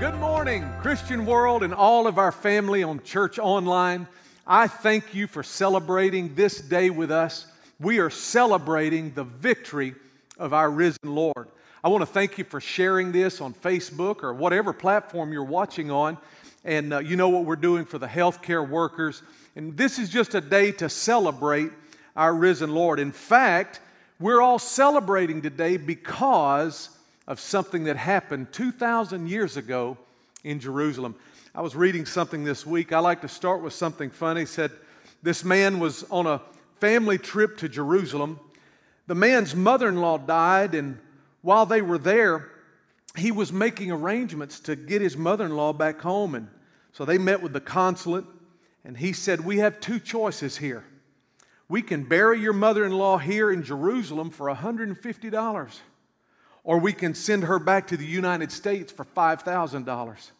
Good 0.00 0.16
morning, 0.16 0.68
Christian 0.80 1.24
world, 1.24 1.62
and 1.62 1.72
all 1.72 2.08
of 2.08 2.18
our 2.18 2.32
family 2.32 2.82
on 2.82 3.00
Church 3.04 3.38
Online. 3.38 4.08
I 4.44 4.66
thank 4.66 5.14
you 5.14 5.28
for 5.28 5.44
celebrating 5.44 6.34
this 6.34 6.60
day 6.60 6.90
with 6.90 7.12
us. 7.12 7.46
We 7.78 8.00
are 8.00 8.10
celebrating 8.10 9.14
the 9.14 9.22
victory 9.22 9.94
of 10.36 10.52
our 10.52 10.68
risen 10.68 10.98
Lord. 11.04 11.46
I 11.82 11.88
want 11.88 12.02
to 12.02 12.06
thank 12.06 12.38
you 12.38 12.44
for 12.44 12.60
sharing 12.60 13.12
this 13.12 13.40
on 13.40 13.54
Facebook 13.54 14.24
or 14.24 14.34
whatever 14.34 14.72
platform 14.72 15.32
you're 15.32 15.44
watching 15.44 15.92
on. 15.92 16.18
And 16.64 16.92
uh, 16.92 16.98
you 16.98 17.16
know 17.16 17.28
what 17.28 17.44
we're 17.44 17.54
doing 17.54 17.84
for 17.84 17.98
the 17.98 18.08
healthcare 18.08 18.68
workers. 18.68 19.22
And 19.54 19.76
this 19.76 20.00
is 20.00 20.10
just 20.10 20.34
a 20.34 20.40
day 20.40 20.72
to 20.72 20.88
celebrate 20.88 21.70
our 22.16 22.34
risen 22.34 22.74
Lord. 22.74 22.98
In 22.98 23.12
fact, 23.12 23.80
we're 24.18 24.40
all 24.40 24.58
celebrating 24.58 25.40
today 25.40 25.76
because 25.76 26.90
of 27.26 27.40
something 27.40 27.84
that 27.84 27.96
happened 27.96 28.52
2,000 28.52 29.28
years 29.28 29.56
ago 29.56 29.96
in 30.42 30.60
Jerusalem. 30.60 31.14
I 31.54 31.62
was 31.62 31.74
reading 31.74 32.04
something 32.04 32.44
this 32.44 32.66
week. 32.66 32.92
I 32.92 32.98
like 32.98 33.22
to 33.22 33.28
start 33.28 33.62
with 33.62 33.72
something 33.72 34.10
funny. 34.10 34.42
It 34.42 34.48
said 34.48 34.72
this 35.22 35.44
man 35.44 35.78
was 35.78 36.04
on 36.10 36.26
a 36.26 36.42
family 36.80 37.16
trip 37.16 37.56
to 37.58 37.68
Jerusalem. 37.68 38.38
The 39.06 39.14
man's 39.14 39.54
mother 39.54 39.88
in 39.88 39.96
law 39.96 40.18
died, 40.18 40.74
and 40.74 40.98
while 41.42 41.64
they 41.64 41.80
were 41.80 41.98
there, 41.98 42.50
he 43.16 43.30
was 43.30 43.52
making 43.52 43.90
arrangements 43.90 44.60
to 44.60 44.76
get 44.76 45.00
his 45.00 45.16
mother 45.16 45.46
in 45.46 45.56
law 45.56 45.72
back 45.72 46.00
home. 46.00 46.34
And 46.34 46.48
so 46.92 47.04
they 47.04 47.18
met 47.18 47.42
with 47.42 47.52
the 47.52 47.60
consulate, 47.60 48.24
and 48.84 48.96
he 48.96 49.12
said, 49.12 49.40
We 49.40 49.58
have 49.58 49.80
two 49.80 49.98
choices 49.98 50.58
here. 50.58 50.84
We 51.68 51.80
can 51.80 52.04
bury 52.04 52.40
your 52.40 52.52
mother 52.52 52.84
in 52.84 52.92
law 52.92 53.16
here 53.16 53.50
in 53.50 53.62
Jerusalem 53.62 54.30
for 54.30 54.48
$150 54.48 55.80
or 56.64 56.78
we 56.78 56.92
can 56.92 57.14
send 57.14 57.44
her 57.44 57.58
back 57.58 57.86
to 57.88 57.96
the 57.96 58.06
United 58.06 58.50
States 58.50 58.90
for 58.90 59.04
$5,000. 59.04 60.30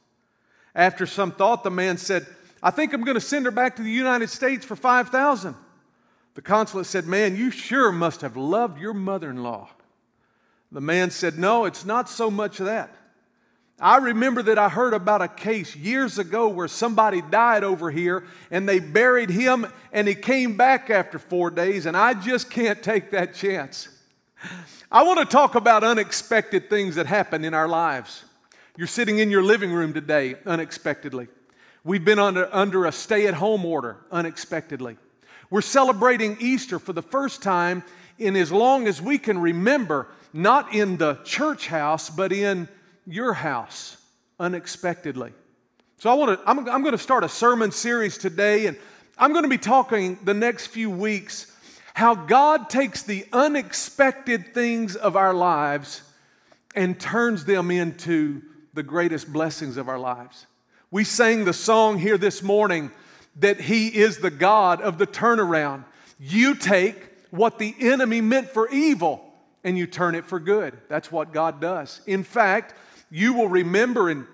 After 0.74 1.06
some 1.06 1.30
thought, 1.30 1.62
the 1.62 1.70
man 1.70 1.98
said, 1.98 2.26
I 2.62 2.70
think 2.70 2.94
I'm 2.94 3.04
going 3.04 3.16
to 3.16 3.20
send 3.20 3.44
her 3.44 3.50
back 3.50 3.76
to 3.76 3.82
the 3.82 3.90
United 3.90 4.30
States 4.30 4.64
for 4.64 4.74
5000 4.74 5.54
The 6.34 6.42
consulate 6.42 6.86
said, 6.86 7.06
Man, 7.06 7.36
you 7.36 7.50
sure 7.50 7.92
must 7.92 8.22
have 8.22 8.36
loved 8.36 8.80
your 8.80 8.94
mother 8.94 9.30
in 9.30 9.42
law. 9.42 9.68
The 10.72 10.80
man 10.80 11.10
said, 11.10 11.38
No, 11.38 11.66
it's 11.66 11.84
not 11.84 12.08
so 12.08 12.30
much 12.30 12.58
that. 12.58 12.96
I 13.78 13.98
remember 13.98 14.42
that 14.42 14.58
I 14.58 14.68
heard 14.68 14.94
about 14.94 15.20
a 15.20 15.28
case 15.28 15.74
years 15.76 16.18
ago 16.18 16.48
where 16.48 16.68
somebody 16.68 17.20
died 17.20 17.64
over 17.64 17.90
here 17.90 18.24
and 18.50 18.68
they 18.68 18.78
buried 18.78 19.30
him 19.30 19.66
and 19.92 20.06
he 20.06 20.14
came 20.14 20.56
back 20.56 20.90
after 20.90 21.18
four 21.18 21.50
days, 21.50 21.84
and 21.84 21.96
I 21.96 22.14
just 22.14 22.50
can't 22.50 22.82
take 22.82 23.10
that 23.10 23.34
chance. 23.34 23.88
I 24.90 25.02
want 25.02 25.18
to 25.18 25.24
talk 25.24 25.54
about 25.54 25.82
unexpected 25.82 26.68
things 26.68 26.96
that 26.96 27.06
happen 27.06 27.44
in 27.44 27.54
our 27.54 27.68
lives. 27.68 28.24
You're 28.76 28.86
sitting 28.86 29.18
in 29.18 29.30
your 29.30 29.42
living 29.42 29.72
room 29.72 29.94
today 29.94 30.36
unexpectedly. 30.46 31.28
We've 31.84 32.04
been 32.04 32.18
under, 32.18 32.48
under 32.54 32.84
a 32.84 32.92
stay 32.92 33.26
at 33.26 33.34
home 33.34 33.64
order 33.64 33.96
unexpectedly. 34.10 34.96
We're 35.50 35.62
celebrating 35.62 36.36
Easter 36.40 36.78
for 36.78 36.92
the 36.92 37.02
first 37.02 37.42
time 37.42 37.82
in 38.18 38.36
as 38.36 38.52
long 38.52 38.86
as 38.86 39.00
we 39.00 39.18
can 39.18 39.38
remember, 39.38 40.08
not 40.32 40.74
in 40.74 40.96
the 40.96 41.14
church 41.24 41.66
house, 41.66 42.10
but 42.10 42.32
in 42.32 42.68
your 43.06 43.32
house 43.32 43.96
unexpectedly. 44.38 45.32
So 45.98 46.10
I 46.10 46.14
want 46.14 46.38
to, 46.38 46.48
I'm, 46.48 46.58
I'm 46.68 46.82
going 46.82 46.92
to 46.92 46.98
start 46.98 47.24
a 47.24 47.28
sermon 47.28 47.70
series 47.70 48.18
today, 48.18 48.66
and 48.66 48.76
I'm 49.16 49.32
going 49.32 49.44
to 49.44 49.48
be 49.48 49.58
talking 49.58 50.18
the 50.24 50.34
next 50.34 50.68
few 50.68 50.90
weeks 50.90 51.53
how 51.94 52.14
God 52.14 52.68
takes 52.68 53.04
the 53.04 53.24
unexpected 53.32 54.52
things 54.52 54.96
of 54.96 55.16
our 55.16 55.32
lives 55.32 56.02
and 56.74 56.98
turns 56.98 57.44
them 57.44 57.70
into 57.70 58.42
the 58.74 58.82
greatest 58.82 59.32
blessings 59.32 59.76
of 59.76 59.88
our 59.88 59.98
lives. 59.98 60.46
We 60.90 61.04
sang 61.04 61.44
the 61.44 61.52
song 61.52 61.98
here 61.98 62.18
this 62.18 62.42
morning 62.42 62.90
that 63.36 63.60
He 63.60 63.88
is 63.88 64.18
the 64.18 64.30
God 64.30 64.80
of 64.80 64.98
the 64.98 65.06
turnaround. 65.06 65.84
You 66.18 66.56
take 66.56 66.96
what 67.30 67.58
the 67.58 67.74
enemy 67.80 68.20
meant 68.20 68.50
for 68.50 68.68
evil 68.68 69.32
and 69.62 69.78
you 69.78 69.86
turn 69.86 70.16
it 70.16 70.26
for 70.26 70.40
good. 70.40 70.76
That's 70.88 71.12
what 71.12 71.32
God 71.32 71.60
does. 71.60 72.00
In 72.06 72.24
fact, 72.24 72.74
you 73.08 73.34
will 73.34 73.48
remember 73.48 74.10
in 74.10 74.26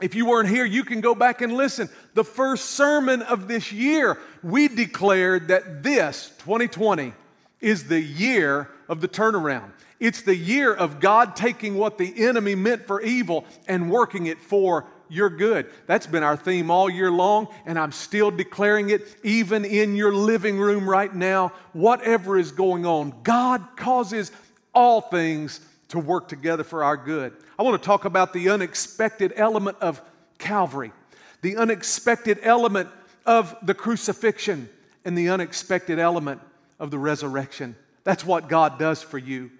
if 0.00 0.14
you 0.14 0.26
weren't 0.26 0.48
here, 0.48 0.64
you 0.64 0.84
can 0.84 1.00
go 1.00 1.14
back 1.14 1.40
and 1.40 1.54
listen. 1.54 1.88
The 2.14 2.24
first 2.24 2.66
sermon 2.72 3.22
of 3.22 3.48
this 3.48 3.72
year, 3.72 4.18
we 4.42 4.68
declared 4.68 5.48
that 5.48 5.82
this, 5.82 6.32
2020, 6.38 7.14
is 7.60 7.88
the 7.88 8.00
year 8.00 8.68
of 8.88 9.00
the 9.00 9.08
turnaround. 9.08 9.70
It's 9.98 10.20
the 10.20 10.36
year 10.36 10.74
of 10.74 11.00
God 11.00 11.34
taking 11.34 11.76
what 11.76 11.96
the 11.96 12.26
enemy 12.26 12.54
meant 12.54 12.86
for 12.86 13.00
evil 13.00 13.46
and 13.66 13.90
working 13.90 14.26
it 14.26 14.38
for 14.38 14.84
your 15.08 15.30
good. 15.30 15.70
That's 15.86 16.06
been 16.06 16.22
our 16.22 16.36
theme 16.36 16.70
all 16.70 16.90
year 16.90 17.10
long, 17.10 17.48
and 17.64 17.78
I'm 17.78 17.92
still 17.92 18.30
declaring 18.30 18.90
it 18.90 19.16
even 19.22 19.64
in 19.64 19.96
your 19.96 20.12
living 20.12 20.58
room 20.58 20.88
right 20.88 21.14
now. 21.14 21.52
Whatever 21.72 22.36
is 22.36 22.52
going 22.52 22.84
on, 22.84 23.14
God 23.22 23.64
causes 23.76 24.30
all 24.74 25.00
things 25.00 25.60
to 25.88 25.98
work 25.98 26.28
together 26.28 26.64
for 26.64 26.84
our 26.84 26.96
good. 26.96 27.32
I 27.58 27.62
want 27.62 27.80
to 27.80 27.86
talk 27.86 28.04
about 28.04 28.32
the 28.32 28.50
unexpected 28.50 29.32
element 29.36 29.78
of 29.80 30.02
Calvary, 30.38 30.92
the 31.40 31.56
unexpected 31.56 32.38
element 32.42 32.90
of 33.24 33.56
the 33.62 33.74
crucifixion, 33.74 34.68
and 35.04 35.16
the 35.16 35.30
unexpected 35.30 35.98
element 35.98 36.40
of 36.78 36.90
the 36.90 36.98
resurrection. 36.98 37.76
That's 38.04 38.24
what 38.24 38.48
God 38.48 38.78
does 38.78 39.02
for 39.02 39.18
you. 39.18 39.50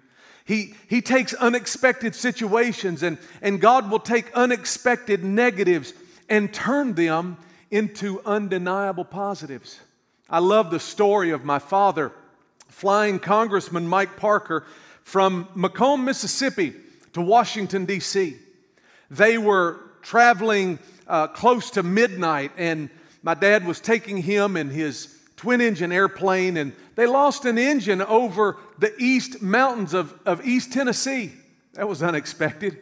He, 0.45 0.75
he 0.87 1.01
takes 1.01 1.33
unexpected 1.33 2.13
situations, 2.13 3.01
and, 3.01 3.17
and 3.41 3.59
God 3.59 3.89
will 3.89 3.99
take 3.99 4.31
unexpected 4.33 5.23
negatives 5.23 5.93
and 6.29 6.53
turn 6.53 6.93
them 6.93 7.37
into 7.71 8.21
undeniable 8.25 9.05
positives. 9.05 9.79
I 10.29 10.39
love 10.39 10.69
the 10.69 10.79
story 10.79 11.31
of 11.31 11.43
my 11.43 11.59
father, 11.59 12.11
flying 12.67 13.19
Congressman 13.19 13.87
Mike 13.87 14.17
Parker 14.17 14.65
from 15.03 15.45
McComb, 15.55 16.03
Mississippi 16.03 16.73
to 17.13 17.21
Washington, 17.21 17.85
D.C. 17.85 18.37
They 19.09 19.37
were 19.37 19.79
traveling 20.01 20.79
uh, 21.07 21.27
close 21.27 21.71
to 21.71 21.83
midnight, 21.83 22.51
and 22.57 22.89
my 23.23 23.33
dad 23.33 23.65
was 23.65 23.79
taking 23.79 24.17
him 24.17 24.57
in 24.57 24.69
his 24.69 25.17
twin 25.35 25.61
engine 25.61 25.91
airplane, 25.91 26.57
and 26.57 26.73
they 26.95 27.05
lost 27.05 27.45
an 27.45 27.57
engine 27.57 28.01
over 28.01 28.57
the 28.79 28.93
east 28.97 29.41
mountains 29.41 29.93
of, 29.93 30.17
of 30.25 30.45
East 30.45 30.73
Tennessee. 30.73 31.31
That 31.73 31.87
was 31.87 32.01
unexpected. 32.01 32.79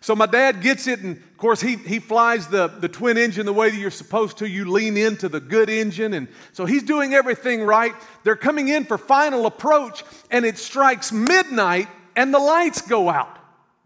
So 0.00 0.14
my 0.14 0.26
dad 0.26 0.60
gets 0.60 0.86
it, 0.86 1.00
and 1.00 1.16
of 1.16 1.36
course, 1.38 1.60
he, 1.60 1.76
he 1.76 1.98
flies 1.98 2.48
the, 2.48 2.68
the 2.68 2.88
twin 2.88 3.16
engine 3.16 3.46
the 3.46 3.52
way 3.52 3.70
that 3.70 3.76
you're 3.76 3.90
supposed 3.90 4.38
to. 4.38 4.48
You 4.48 4.70
lean 4.70 4.96
into 4.96 5.28
the 5.28 5.40
good 5.40 5.70
engine, 5.70 6.14
and 6.14 6.28
so 6.52 6.66
he's 6.66 6.82
doing 6.82 7.14
everything 7.14 7.62
right. 7.62 7.94
They're 8.22 8.36
coming 8.36 8.68
in 8.68 8.84
for 8.84 8.98
final 8.98 9.46
approach, 9.46 10.04
and 10.30 10.44
it 10.44 10.58
strikes 10.58 11.12
midnight, 11.12 11.88
and 12.14 12.32
the 12.32 12.38
lights 12.38 12.82
go 12.82 13.08
out. 13.08 13.36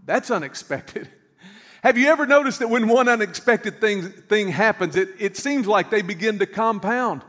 That's 0.04 0.30
unexpected. 0.30 1.08
Have 1.82 1.96
you 1.96 2.08
ever 2.08 2.26
noticed 2.26 2.58
that 2.58 2.68
when 2.68 2.88
one 2.88 3.08
unexpected 3.08 3.80
thing, 3.80 4.10
thing 4.10 4.48
happens, 4.48 4.96
it, 4.96 5.08
it 5.18 5.36
seems 5.36 5.66
like 5.66 5.90
they 5.90 6.02
begin 6.02 6.38
to 6.40 6.46
compound? 6.46 7.22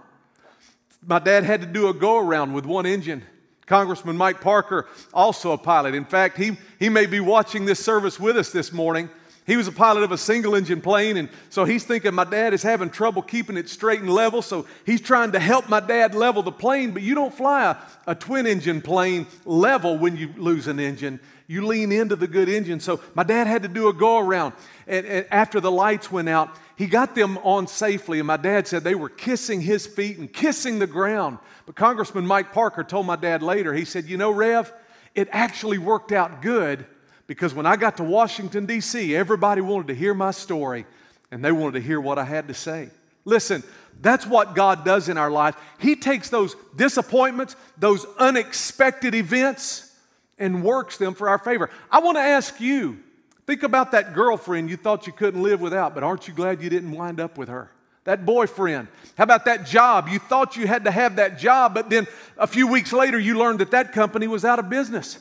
My 1.05 1.19
dad 1.19 1.43
had 1.43 1.61
to 1.61 1.67
do 1.67 1.87
a 1.87 1.93
go 1.93 2.17
around 2.17 2.53
with 2.53 2.65
one 2.65 2.85
engine. 2.85 3.23
Congressman 3.65 4.17
Mike 4.17 4.41
Parker, 4.41 4.87
also 5.13 5.53
a 5.53 5.57
pilot. 5.57 5.95
In 5.95 6.03
fact, 6.03 6.37
he, 6.37 6.57
he 6.77 6.89
may 6.89 7.05
be 7.05 7.21
watching 7.21 7.65
this 7.65 7.79
service 7.79 8.19
with 8.19 8.35
us 8.35 8.51
this 8.51 8.73
morning. 8.73 9.09
He 9.51 9.57
was 9.57 9.67
a 9.67 9.71
pilot 9.73 10.03
of 10.03 10.13
a 10.13 10.17
single 10.17 10.55
engine 10.55 10.79
plane, 10.79 11.17
and 11.17 11.27
so 11.49 11.65
he's 11.65 11.83
thinking 11.83 12.13
my 12.13 12.23
dad 12.23 12.53
is 12.53 12.63
having 12.63 12.89
trouble 12.89 13.21
keeping 13.21 13.57
it 13.57 13.67
straight 13.67 13.99
and 13.99 14.09
level, 14.09 14.41
so 14.41 14.65
he's 14.85 15.01
trying 15.01 15.33
to 15.33 15.41
help 15.41 15.67
my 15.67 15.81
dad 15.81 16.15
level 16.15 16.41
the 16.41 16.53
plane. 16.53 16.91
But 16.91 17.01
you 17.01 17.15
don't 17.15 17.33
fly 17.33 17.71
a, 17.71 18.11
a 18.11 18.15
twin 18.15 18.47
engine 18.47 18.81
plane 18.81 19.27
level 19.43 19.97
when 19.97 20.15
you 20.15 20.33
lose 20.37 20.67
an 20.67 20.79
engine. 20.79 21.19
You 21.47 21.67
lean 21.67 21.91
into 21.91 22.15
the 22.15 22.27
good 22.27 22.47
engine. 22.47 22.79
So 22.79 23.01
my 23.13 23.23
dad 23.23 23.45
had 23.45 23.63
to 23.63 23.67
do 23.67 23.89
a 23.89 23.93
go 23.93 24.19
around. 24.19 24.53
And, 24.87 25.05
and 25.05 25.27
after 25.31 25.59
the 25.59 25.69
lights 25.69 26.09
went 26.09 26.29
out, 26.29 26.55
he 26.77 26.87
got 26.87 27.13
them 27.13 27.37
on 27.39 27.67
safely, 27.67 28.19
and 28.19 28.27
my 28.27 28.37
dad 28.37 28.69
said 28.69 28.85
they 28.85 28.95
were 28.95 29.09
kissing 29.09 29.59
his 29.59 29.85
feet 29.85 30.17
and 30.17 30.31
kissing 30.31 30.79
the 30.79 30.87
ground. 30.87 31.39
But 31.65 31.75
Congressman 31.75 32.25
Mike 32.25 32.53
Parker 32.53 32.85
told 32.85 33.05
my 33.05 33.17
dad 33.17 33.43
later, 33.43 33.73
he 33.73 33.83
said, 33.83 34.05
You 34.05 34.15
know, 34.15 34.31
Rev, 34.31 34.71
it 35.13 35.27
actually 35.33 35.77
worked 35.77 36.13
out 36.13 36.41
good 36.41 36.85
because 37.31 37.53
when 37.53 37.65
I 37.65 37.77
got 37.77 37.95
to 37.95 38.03
Washington, 38.03 38.65
D.C., 38.65 39.15
everybody 39.15 39.61
wanted 39.61 39.87
to 39.87 39.95
hear 39.95 40.13
my 40.13 40.31
story 40.31 40.85
and 41.31 41.45
they 41.45 41.53
wanted 41.53 41.79
to 41.79 41.79
hear 41.79 42.01
what 42.01 42.19
I 42.19 42.25
had 42.25 42.49
to 42.49 42.53
say. 42.53 42.89
Listen, 43.23 43.63
that's 44.01 44.27
what 44.27 44.53
God 44.53 44.83
does 44.83 45.07
in 45.07 45.17
our 45.17 45.31
life. 45.31 45.55
He 45.79 45.95
takes 45.95 46.27
those 46.27 46.57
disappointments, 46.75 47.55
those 47.77 48.05
unexpected 48.19 49.15
events, 49.15 49.95
and 50.39 50.61
works 50.61 50.97
them 50.97 51.13
for 51.13 51.29
our 51.29 51.37
favor. 51.37 51.69
I 51.89 51.99
want 51.99 52.17
to 52.17 52.21
ask 52.21 52.59
you 52.59 52.99
think 53.47 53.63
about 53.63 53.93
that 53.93 54.13
girlfriend 54.13 54.69
you 54.69 54.75
thought 54.75 55.07
you 55.07 55.13
couldn't 55.13 55.41
live 55.41 55.61
without, 55.61 55.95
but 55.95 56.03
aren't 56.03 56.27
you 56.27 56.33
glad 56.33 56.61
you 56.61 56.69
didn't 56.69 56.91
wind 56.91 57.21
up 57.21 57.37
with 57.37 57.47
her? 57.47 57.71
that 58.03 58.25
boyfriend? 58.25 58.89
How 59.17 59.23
about 59.23 59.45
that 59.45 59.65
job? 59.65 60.09
You 60.09 60.19
thought 60.19 60.57
you 60.57 60.67
had 60.67 60.83
to 60.83 60.91
have 60.91 61.15
that 61.15 61.39
job, 61.39 61.73
but 61.73 61.89
then 61.89 62.07
a 62.37 62.47
few 62.47 62.67
weeks 62.67 62.91
later 62.91 63.17
you 63.17 63.37
learned 63.37 63.59
that 63.59 63.71
that 63.71 63.93
company 63.93 64.27
was 64.27 64.43
out 64.43 64.59
of 64.59 64.69
business. 64.69 65.17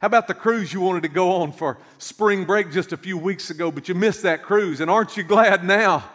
How 0.00 0.06
about 0.06 0.28
the 0.28 0.34
cruise 0.34 0.72
you 0.72 0.80
wanted 0.80 1.02
to 1.02 1.10
go 1.10 1.42
on 1.42 1.52
for 1.52 1.76
spring 1.98 2.46
break 2.46 2.72
just 2.72 2.92
a 2.92 2.96
few 2.96 3.18
weeks 3.18 3.50
ago, 3.50 3.70
but 3.70 3.86
you 3.86 3.94
missed 3.94 4.22
that 4.22 4.42
cruise? 4.42 4.80
And 4.80 4.90
aren't 4.90 5.18
you 5.18 5.22
glad 5.22 5.62
now 5.62 6.08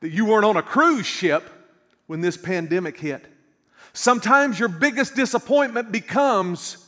that 0.00 0.10
you 0.10 0.24
weren't 0.24 0.44
on 0.44 0.56
a 0.56 0.62
cruise 0.62 1.06
ship 1.06 1.48
when 2.08 2.20
this 2.20 2.36
pandemic 2.36 2.98
hit? 2.98 3.24
Sometimes 3.92 4.58
your 4.58 4.68
biggest 4.68 5.14
disappointment 5.14 5.92
becomes 5.92 6.84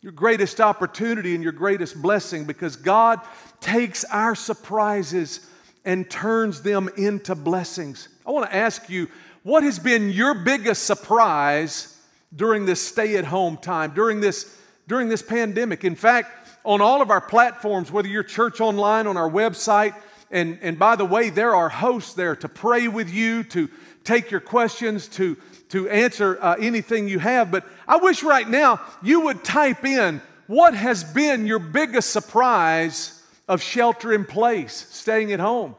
your 0.00 0.12
greatest 0.12 0.60
opportunity 0.60 1.34
and 1.34 1.42
your 1.42 1.52
greatest 1.52 2.00
blessing 2.00 2.44
because 2.44 2.76
God 2.76 3.20
takes 3.60 4.04
our 4.04 4.36
surprises 4.36 5.50
and 5.84 6.08
turns 6.08 6.62
them 6.62 6.88
into 6.96 7.34
blessings. 7.34 8.08
I 8.24 8.30
want 8.30 8.48
to 8.48 8.56
ask 8.56 8.88
you, 8.88 9.08
what 9.42 9.64
has 9.64 9.80
been 9.80 10.10
your 10.10 10.34
biggest 10.34 10.84
surprise 10.84 11.96
during 12.34 12.64
this 12.64 12.80
stay 12.80 13.16
at 13.16 13.24
home 13.24 13.56
time, 13.56 13.92
during 13.92 14.20
this, 14.20 14.56
during 14.90 15.08
this 15.08 15.22
pandemic? 15.22 15.84
In 15.84 15.94
fact, 15.94 16.48
on 16.64 16.80
all 16.80 17.00
of 17.00 17.10
our 17.10 17.20
platforms, 17.20 17.92
whether 17.92 18.08
you're 18.08 18.24
church 18.24 18.60
online, 18.60 19.06
on 19.06 19.16
our 19.16 19.30
website, 19.30 19.94
and, 20.32 20.58
and 20.62 20.80
by 20.80 20.96
the 20.96 21.04
way, 21.04 21.30
there 21.30 21.54
are 21.54 21.68
hosts 21.68 22.14
there 22.14 22.34
to 22.34 22.48
pray 22.48 22.88
with 22.88 23.08
you, 23.08 23.44
to 23.44 23.68
take 24.02 24.32
your 24.32 24.40
questions, 24.40 25.06
to, 25.06 25.36
to 25.68 25.88
answer 25.88 26.42
uh, 26.42 26.56
anything 26.58 27.06
you 27.06 27.20
have. 27.20 27.52
But 27.52 27.64
I 27.86 27.98
wish 27.98 28.24
right 28.24 28.48
now 28.48 28.80
you 29.00 29.20
would 29.20 29.44
type 29.44 29.84
in 29.84 30.20
what 30.48 30.74
has 30.74 31.04
been 31.04 31.46
your 31.46 31.60
biggest 31.60 32.10
surprise 32.10 33.22
of 33.46 33.62
shelter 33.62 34.12
in 34.12 34.24
place, 34.24 34.88
staying 34.90 35.32
at 35.32 35.38
home? 35.38 35.76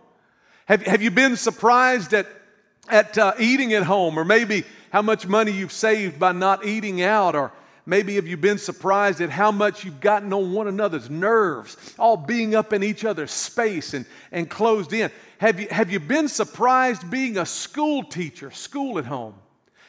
Have, 0.68 0.84
have 0.84 1.02
you 1.02 1.12
been 1.12 1.36
surprised 1.36 2.13
at, 2.13 2.28
at 2.88 3.18
uh, 3.18 3.34
eating 3.38 3.74
at 3.74 3.84
home, 3.84 4.18
or 4.18 4.24
maybe 4.24 4.63
how 4.94 5.02
much 5.02 5.28
money 5.28 5.52
you've 5.52 5.74
saved 5.74 6.18
by 6.18 6.31
not 6.31 6.66
eating 6.66 7.02
out, 7.02 7.36
or 7.36 7.52
Maybe 7.86 8.16
have 8.16 8.28
you 8.28 8.38
been 8.38 8.57
surprised 8.57 9.22
at 9.22 9.30
how 9.30 9.51
much 9.51 9.83
you've 9.83 10.01
gotten 10.01 10.31
on 10.33 10.54
one 10.54 10.68
another's 10.68 11.10
nerves, 11.10 11.78
all 11.98 12.16
being 12.16 12.54
up 12.54 12.74
in 12.74 12.83
each 12.83 13.04
other's 13.04 13.31
space 13.31 13.94
and, 13.94 14.06
and 14.31 14.50
closed 14.50 14.94
in? 14.94 15.10
Have 15.39 15.60
you, 15.60 15.68
have 15.69 15.92
you 15.92 16.00
been 16.00 16.28
surprised 16.28 17.10
being 17.10 17.38
a 17.38 17.45
school 17.45 18.04
teacher, 18.04 18.51
school 18.51 19.00
at 19.00 19.06
home? 19.06 19.33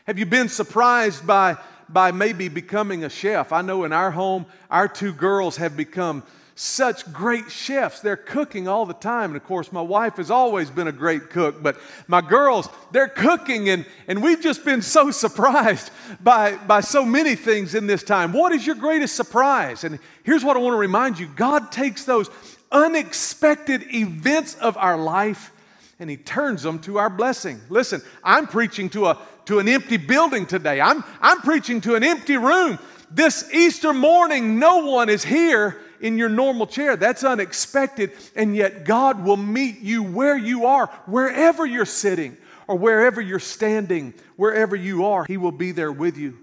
Have 0.07 0.19
you 0.19 0.27
been 0.27 0.49
surprised 0.49 1.27
by, 1.27 1.57
by 1.89 2.13
maybe 2.13 2.49
becoming 2.49 3.05
a 3.05 3.11
chef? 3.11 3.53
I 3.53 3.61
know 3.61 3.85
in 3.85 3.93
our 3.93 4.11
home, 4.11 4.47
our 4.71 4.89
two 4.89 5.13
girls 5.13 5.59
have 5.59 5.77
become 5.77 6.23
such 6.63 7.13
great 7.13 7.51
chefs. 7.51 8.01
They're 8.01 8.17
cooking 8.17 8.69
all 8.69 8.87
the 8.87 8.95
time. 8.95 9.31
And 9.31 9.37
of 9.37 9.45
course, 9.45 9.73
my 9.73 9.81
wife 9.81 10.17
has 10.17 10.31
always 10.31 10.71
been 10.71 10.87
a 10.87 10.93
great 10.93 11.29
cook, 11.29 11.61
but 11.61 11.77
my 12.07 12.21
girls, 12.21 12.69
they're 12.93 13.09
cooking, 13.09 13.69
and, 13.69 13.85
and 14.07 14.23
we've 14.23 14.41
just 14.41 14.65
been 14.65 14.81
so 14.81 15.11
surprised 15.11 15.91
by, 16.23 16.57
by 16.57 16.81
so 16.81 17.05
many 17.05 17.35
things 17.35 17.75
in 17.75 17.89
this 17.89 18.05
time. 18.05 18.33
What 18.33 18.53
is 18.53 18.65
your 18.65 18.77
greatest 18.77 19.17
surprise? 19.17 19.83
And 19.83 19.99
here's 20.23 20.45
what 20.45 20.57
I 20.57 20.61
want 20.61 20.75
to 20.75 20.79
remind 20.79 21.19
you 21.19 21.27
God 21.27 21.73
takes 21.73 22.05
those 22.05 22.31
unexpected 22.71 23.93
events 23.93 24.55
of 24.55 24.77
our 24.77 24.97
life 24.97 25.51
and 25.99 26.09
He 26.09 26.17
turns 26.17 26.63
them 26.63 26.79
to 26.81 26.99
our 26.99 27.11
blessing. 27.11 27.61
Listen, 27.71 28.03
I'm 28.23 28.47
preaching 28.47 28.89
to, 28.91 29.07
a, 29.07 29.19
to 29.47 29.59
an 29.59 29.69
empty 29.69 29.97
building 29.97 30.47
today, 30.47 30.81
I'm, 30.81 31.03
I'm 31.21 31.41
preaching 31.41 31.81
to 31.83 31.97
an 31.97 32.05
empty 32.05 32.37
room. 32.37 32.79
This 33.11 33.53
Easter 33.53 33.93
morning, 33.93 34.59
no 34.59 34.87
one 34.87 35.11
is 35.11 35.25
here 35.25 35.77
in 36.03 36.19
your 36.19 36.29
normal 36.29 36.67
chair. 36.67 36.97
That's 36.97 37.25
unexpected. 37.25 38.13
And 38.37 38.55
yet, 38.55 38.85
God 38.85 39.25
will 39.25 39.39
meet 39.39 39.81
you 39.81 40.03
where 40.03 40.37
you 40.37 40.67
are, 40.67 40.89
wherever 41.07 41.65
you're 41.65 41.87
sitting 41.87 42.37
or 42.67 42.77
wherever 42.77 43.21
you're 43.21 43.39
standing, 43.39 44.13
wherever 44.37 44.77
you 44.77 45.07
are, 45.07 45.25
He 45.25 45.37
will 45.37 45.53
be 45.53 45.73
there 45.73 45.93
with 45.93 46.19
you. 46.19 46.39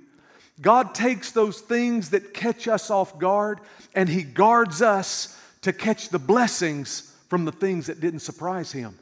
God 0.61 0.93
takes 0.95 1.31
those 1.31 1.61
things 1.61 2.09
that 2.09 2.33
catch 2.33 2.67
us 2.67 2.89
off 2.89 3.19
guard 3.19 3.59
and 3.93 4.09
He 4.09 4.23
guards 4.23 4.81
us 4.81 5.39
to 5.61 5.71
catch 5.71 6.09
the 6.09 6.19
blessings 6.19 7.13
from 7.27 7.45
the 7.45 7.51
things 7.51 7.87
that 7.87 7.99
didn't 7.99 8.19
surprise 8.21 8.71
Him. 8.71 8.97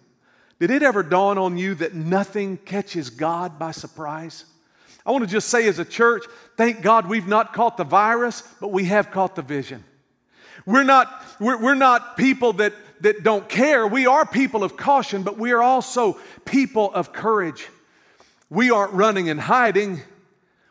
Did 0.60 0.72
it 0.72 0.84
ever 0.84 1.04
dawn 1.04 1.38
on 1.38 1.58
you 1.58 1.76
that 1.76 1.94
nothing 1.94 2.58
catches 2.58 3.10
God 3.10 3.60
by 3.60 3.72
surprise? 3.72 4.46
I 5.06 5.12
want 5.12 5.24
to 5.24 5.30
just 5.30 5.50
say, 5.50 5.68
as 5.68 5.80
a 5.80 5.86
church, 5.86 6.26
thank 6.58 6.82
God 6.82 7.08
we've 7.08 7.28
not 7.28 7.54
caught 7.54 7.78
the 7.78 7.84
virus, 7.84 8.44
but 8.60 8.72
we 8.72 8.86
have 8.86 9.12
caught 9.12 9.36
the 9.36 9.42
vision. 9.42 9.84
We're 10.68 10.84
not, 10.84 11.24
we're, 11.40 11.58
we're 11.58 11.76
not 11.76 12.18
people 12.18 12.54
that, 12.54 12.74
that 13.00 13.24
don't 13.24 13.48
care. 13.48 13.88
We 13.88 14.06
are 14.06 14.26
people 14.26 14.66
of 14.66 14.76
caution, 14.76 15.24
but 15.24 15.38
we 15.38 15.54
are 15.54 15.64
also 15.64 16.20
people 16.44 16.94
of 16.94 17.14
courage. 17.14 17.70
We 18.50 18.70
aren't 18.70 18.92
running 18.92 19.30
and 19.30 19.40
hiding. 19.40 20.02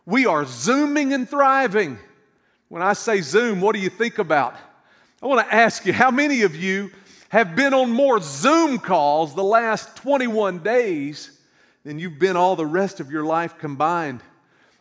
We 0.05 0.27
are 0.27 0.45
zooming 0.45 1.15
and 1.15 1.29
thriving. 1.29 1.99
When 2.69 2.83
I 2.83 2.93
say 2.93 3.23
zoom, 3.23 3.63
what 3.63 3.75
do 3.75 3.81
you 3.81 3.89
think 3.89 4.19
about? 4.19 4.55
I 5.23 5.27
want 5.27 5.49
to 5.49 5.55
ask 5.55 5.87
you 5.87 5.95
how 5.95 6.11
many 6.11 6.43
of 6.43 6.55
you 6.55 6.91
have 7.31 7.57
been 7.57 7.73
on 7.73 7.91
more 7.91 8.21
Zoom 8.21 8.79
calls 8.79 9.35
the 9.35 9.43
last 9.43 9.97
21 9.97 10.59
days 10.59 11.31
than 11.85 11.99
you've 11.99 12.19
been 12.19 12.37
all 12.37 12.55
the 12.55 12.67
rest 12.67 13.01
of 13.01 13.11
your 13.11 13.25
life 13.25 13.57
combined? 13.59 14.21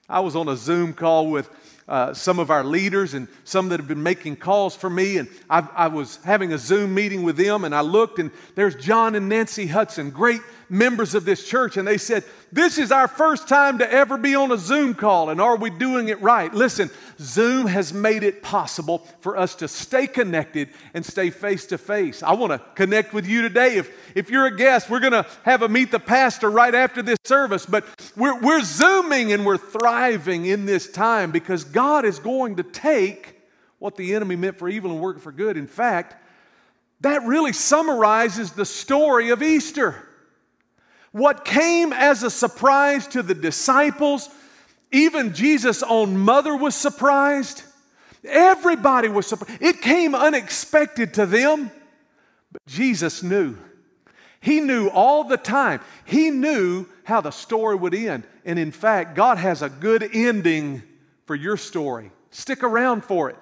I 0.09 0.19
was 0.19 0.35
on 0.35 0.49
a 0.49 0.57
Zoom 0.57 0.93
call 0.93 1.31
with 1.31 1.49
uh, 1.87 2.13
some 2.13 2.39
of 2.39 2.49
our 2.49 2.63
leaders 2.63 3.13
and 3.13 3.27
some 3.43 3.69
that 3.69 3.79
have 3.79 3.87
been 3.87 4.01
making 4.01 4.35
calls 4.37 4.75
for 4.75 4.89
me. 4.89 5.17
And 5.17 5.27
I, 5.49 5.67
I 5.75 5.87
was 5.87 6.17
having 6.23 6.51
a 6.51 6.57
Zoom 6.57 6.93
meeting 6.93 7.23
with 7.23 7.37
them, 7.37 7.63
and 7.63 7.75
I 7.75 7.81
looked, 7.81 8.19
and 8.19 8.31
there's 8.55 8.75
John 8.75 9.15
and 9.15 9.29
Nancy 9.29 9.67
Hudson, 9.67 10.09
great 10.09 10.41
members 10.69 11.13
of 11.13 11.25
this 11.25 11.47
church, 11.47 11.77
and 11.77 11.87
they 11.87 11.97
said, 11.97 12.23
This 12.51 12.77
is 12.77 12.91
our 12.91 13.07
first 13.07 13.47
time 13.47 13.79
to 13.79 13.91
ever 13.91 14.17
be 14.17 14.35
on 14.35 14.51
a 14.51 14.57
Zoom 14.57 14.93
call, 14.93 15.29
and 15.29 15.39
are 15.39 15.55
we 15.55 15.69
doing 15.69 16.07
it 16.09 16.21
right? 16.21 16.53
Listen, 16.53 16.89
Zoom 17.19 17.67
has 17.67 17.93
made 17.93 18.23
it 18.23 18.41
possible 18.41 18.99
for 19.19 19.37
us 19.37 19.55
to 19.55 19.67
stay 19.67 20.07
connected 20.07 20.69
and 20.93 21.05
stay 21.05 21.29
face 21.29 21.65
to 21.67 21.77
face. 21.77 22.23
I 22.23 22.33
want 22.33 22.51
to 22.51 22.61
connect 22.75 23.13
with 23.13 23.27
you 23.27 23.41
today. 23.41 23.77
If, 23.77 23.91
if 24.15 24.29
you're 24.29 24.47
a 24.47 24.55
guest, 24.55 24.89
we're 24.89 24.99
going 24.99 25.13
to 25.13 25.25
have 25.43 25.61
a 25.61 25.69
meet 25.69 25.91
the 25.91 25.99
pastor 25.99 26.49
right 26.49 26.73
after 26.73 27.01
this 27.01 27.17
service, 27.25 27.65
but 27.65 27.85
we're, 28.15 28.39
we're 28.39 28.61
Zooming 28.61 29.33
and 29.33 29.45
we're 29.45 29.57
thriving 29.57 30.45
in 30.45 30.65
this 30.65 30.89
time 30.89 31.31
because 31.31 31.63
God 31.75 32.05
is 32.05 32.19
going 32.19 32.55
to 32.55 32.63
take 32.63 33.35
what 33.79 33.97
the 33.97 34.15
enemy 34.15 34.37
meant 34.37 34.57
for 34.57 34.69
evil 34.69 34.91
and 34.91 35.01
work 35.01 35.19
for 35.19 35.33
good. 35.33 35.57
In 35.57 35.67
fact, 35.67 36.15
that 37.01 37.23
really 37.23 37.51
summarizes 37.51 38.53
the 38.53 38.65
story 38.65 39.29
of 39.29 39.43
Easter. 39.43 40.07
What 41.11 41.43
came 41.43 41.91
as 41.91 42.23
a 42.23 42.29
surprise 42.29 43.07
to 43.07 43.21
the 43.21 43.35
disciples, 43.35 44.29
even 44.93 45.33
Jesus' 45.33 45.83
own 45.83 46.17
mother 46.17 46.55
was 46.55 46.75
surprised. 46.75 47.63
Everybody 48.23 49.09
was 49.09 49.27
surprised. 49.27 49.61
It 49.61 49.81
came 49.81 50.15
unexpected 50.15 51.15
to 51.15 51.25
them, 51.25 51.71
but 52.53 52.65
Jesus 52.67 53.21
knew. 53.21 53.57
He 54.39 54.61
knew 54.61 54.87
all 54.87 55.25
the 55.25 55.35
time. 55.35 55.81
He 56.05 56.29
knew 56.29 56.85
how 57.03 57.19
the 57.19 57.31
story 57.31 57.75
would 57.75 57.93
end. 57.93 58.23
And 58.45 58.57
in 58.57 58.71
fact, 58.71 59.13
God 59.13 59.37
has 59.39 59.61
a 59.61 59.67
good 59.67 60.09
ending 60.13 60.81
for 61.25 61.35
your 61.35 61.57
story. 61.57 62.11
Stick 62.31 62.63
around 62.63 63.03
for 63.03 63.29
it. 63.29 63.37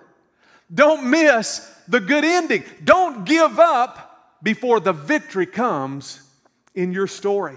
Don't 0.74 1.10
miss 1.10 1.60
the 1.88 2.00
good 2.00 2.24
ending. 2.24 2.64
Don't 2.84 3.26
give 3.26 3.60
up 3.60 4.38
before 4.42 4.80
the 4.80 4.94
victory 4.94 5.46
comes 5.46 6.22
in 6.74 6.94
your 6.94 7.08
story. 7.08 7.56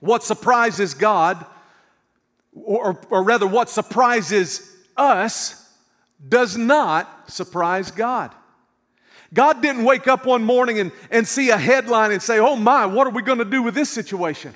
What 0.00 0.22
surprises 0.22 0.94
God, 0.94 1.44
or, 2.54 3.00
or 3.10 3.22
rather, 3.22 3.46
what 3.46 3.68
surprises 3.68 4.76
us, 4.96 5.64
does 6.26 6.56
not 6.56 7.30
surprise 7.30 7.90
God. 7.90 8.34
God 9.32 9.60
didn't 9.60 9.84
wake 9.84 10.08
up 10.08 10.24
one 10.24 10.42
morning 10.42 10.78
and, 10.78 10.92
and 11.10 11.26
see 11.26 11.50
a 11.50 11.58
headline 11.58 12.12
and 12.12 12.22
say, 12.22 12.38
Oh 12.38 12.56
my, 12.56 12.86
what 12.86 13.06
are 13.06 13.10
we 13.10 13.22
going 13.22 13.38
to 13.38 13.44
do 13.44 13.62
with 13.62 13.74
this 13.74 13.90
situation? 13.90 14.54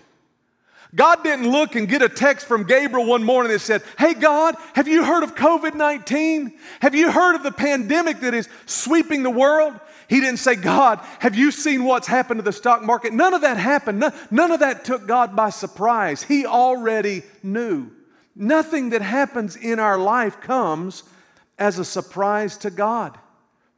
God 0.95 1.23
didn't 1.23 1.51
look 1.51 1.75
and 1.75 1.89
get 1.89 2.03
a 2.03 2.09
text 2.09 2.47
from 2.47 2.65
Gabriel 2.65 3.07
one 3.07 3.25
morning 3.25 3.51
that 3.53 3.61
said, 3.61 3.83
Hey, 3.99 4.13
God, 4.13 4.57
have 4.75 4.87
you 4.87 5.05
heard 5.05 5.23
of 5.23 5.35
COVID 5.35 5.75
19? 5.75 6.53
Have 6.81 6.95
you 6.95 7.11
heard 7.11 7.35
of 7.35 7.43
the 7.43 7.53
pandemic 7.53 8.21
that 8.21 8.35
is 8.35 8.49
sweeping 8.67 9.23
the 9.23 9.31
world? 9.31 9.79
He 10.09 10.21
didn't 10.21 10.41
say, 10.41 10.57
God, 10.57 11.01
have 11.21 11.35
you 11.35 11.51
seen 11.51 11.85
what's 11.85 12.07
happened 12.07 12.39
to 12.39 12.45
the 12.45 12.53
stock 12.53 12.83
market? 12.83 13.15
None 13.15 13.33
of 13.33 13.41
that 13.41 13.57
happened. 13.57 14.01
None, 14.01 14.13
none 14.31 14.51
of 14.51 14.61
that 14.61 14.85
took 14.85 15.07
God 15.07 15.35
by 15.35 15.49
surprise. 15.49 16.23
He 16.23 16.45
already 16.45 17.23
knew. 17.43 17.91
Nothing 18.37 18.91
that 18.91 19.01
happens 19.01 19.57
in 19.57 19.79
our 19.79 19.97
life 19.97 20.41
comes 20.41 21.05
as 21.59 21.79
a 21.79 21.85
surprise 21.85 22.59
to 22.59 22.71
God. 22.71 23.19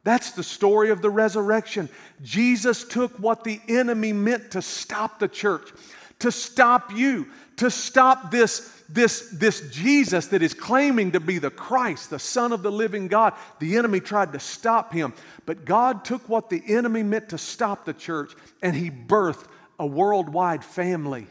That's 0.03 0.31
the 0.31 0.43
story 0.43 0.91
of 0.91 1.01
the 1.01 1.09
resurrection. 1.09 1.89
Jesus 2.21 2.83
took 2.83 3.11
what 3.17 3.43
the 3.43 3.59
enemy 3.67 4.13
meant 4.13 4.51
to 4.51 4.61
stop 4.61 5.19
the 5.19 5.27
church, 5.27 5.71
to 6.19 6.31
stop 6.31 6.93
you, 6.93 7.27
to 7.57 7.69
stop 7.69 8.31
this 8.31 8.75
this, 8.89 9.29
this 9.31 9.69
Jesus 9.71 10.27
that 10.27 10.43
is 10.43 10.53
claiming 10.53 11.13
to 11.13 11.19
be 11.19 11.39
the 11.39 11.49
Christ, 11.49 12.09
the 12.09 12.19
Son 12.19 12.51
of 12.51 12.61
the 12.61 12.71
living 12.71 13.07
God, 13.07 13.33
the 13.59 13.77
enemy 13.77 13.99
tried 13.99 14.33
to 14.33 14.39
stop 14.39 14.93
him. 14.93 15.13
But 15.45 15.65
God 15.65 16.05
took 16.05 16.27
what 16.29 16.49
the 16.49 16.61
enemy 16.67 17.03
meant 17.03 17.29
to 17.29 17.37
stop 17.37 17.85
the 17.85 17.93
church 17.93 18.33
and 18.61 18.75
he 18.75 18.91
birthed 18.91 19.47
a 19.79 19.85
worldwide 19.85 20.63
family. 20.63 21.27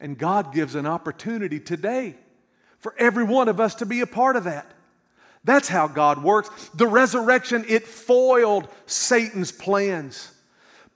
And 0.00 0.18
God 0.18 0.52
gives 0.52 0.74
an 0.74 0.86
opportunity 0.86 1.58
today 1.58 2.16
for 2.78 2.94
every 2.98 3.24
one 3.24 3.48
of 3.48 3.60
us 3.60 3.76
to 3.76 3.86
be 3.86 4.00
a 4.00 4.06
part 4.06 4.36
of 4.36 4.44
that. 4.44 4.70
That's 5.44 5.68
how 5.68 5.88
God 5.88 6.22
works. 6.22 6.50
The 6.74 6.86
resurrection, 6.86 7.64
it 7.68 7.86
foiled 7.86 8.68
Satan's 8.86 9.52
plans. 9.52 10.30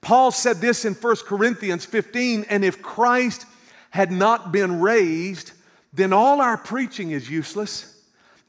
Paul 0.01 0.31
said 0.31 0.57
this 0.57 0.85
in 0.85 0.93
1 0.93 1.15
Corinthians 1.25 1.85
15 1.85 2.45
and 2.49 2.63
if 2.63 2.81
Christ 2.81 3.45
had 3.89 4.11
not 4.11 4.51
been 4.51 4.79
raised, 4.79 5.51
then 5.93 6.13
all 6.13 6.41
our 6.41 6.57
preaching 6.57 7.11
is 7.11 7.29
useless 7.29 7.95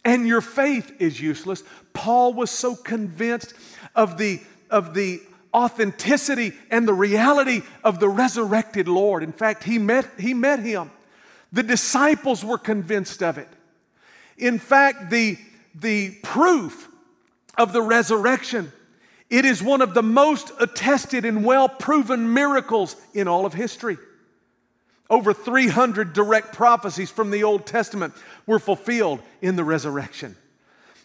and 0.04 0.26
your 0.26 0.40
faith 0.40 0.92
is 0.98 1.20
useless. 1.20 1.62
Paul 1.92 2.34
was 2.34 2.50
so 2.50 2.74
convinced 2.74 3.54
of 3.94 4.16
the, 4.16 4.40
of 4.70 4.94
the 4.94 5.20
authenticity 5.52 6.52
and 6.70 6.86
the 6.86 6.94
reality 6.94 7.62
of 7.82 7.98
the 7.98 8.08
resurrected 8.08 8.88
Lord. 8.88 9.22
In 9.22 9.32
fact, 9.32 9.64
he 9.64 9.78
met, 9.78 10.06
he 10.18 10.34
met 10.34 10.60
him. 10.60 10.90
The 11.52 11.62
disciples 11.62 12.44
were 12.44 12.58
convinced 12.58 13.22
of 13.22 13.38
it. 13.38 13.48
In 14.38 14.58
fact, 14.58 15.10
the, 15.10 15.36
the 15.74 16.12
proof 16.22 16.88
of 17.58 17.72
the 17.72 17.82
resurrection, 17.82 18.72
it 19.30 19.44
is 19.44 19.62
one 19.62 19.80
of 19.80 19.94
the 19.94 20.02
most 20.02 20.50
attested 20.58 21.24
and 21.24 21.44
well 21.44 21.68
proven 21.68 22.34
miracles 22.34 22.96
in 23.14 23.28
all 23.28 23.46
of 23.46 23.54
history. 23.54 23.96
Over 25.08 25.32
300 25.32 26.12
direct 26.12 26.52
prophecies 26.52 27.10
from 27.10 27.30
the 27.30 27.44
Old 27.44 27.66
Testament 27.66 28.14
were 28.46 28.58
fulfilled 28.58 29.20
in 29.40 29.56
the 29.56 29.64
resurrection. 29.64 30.36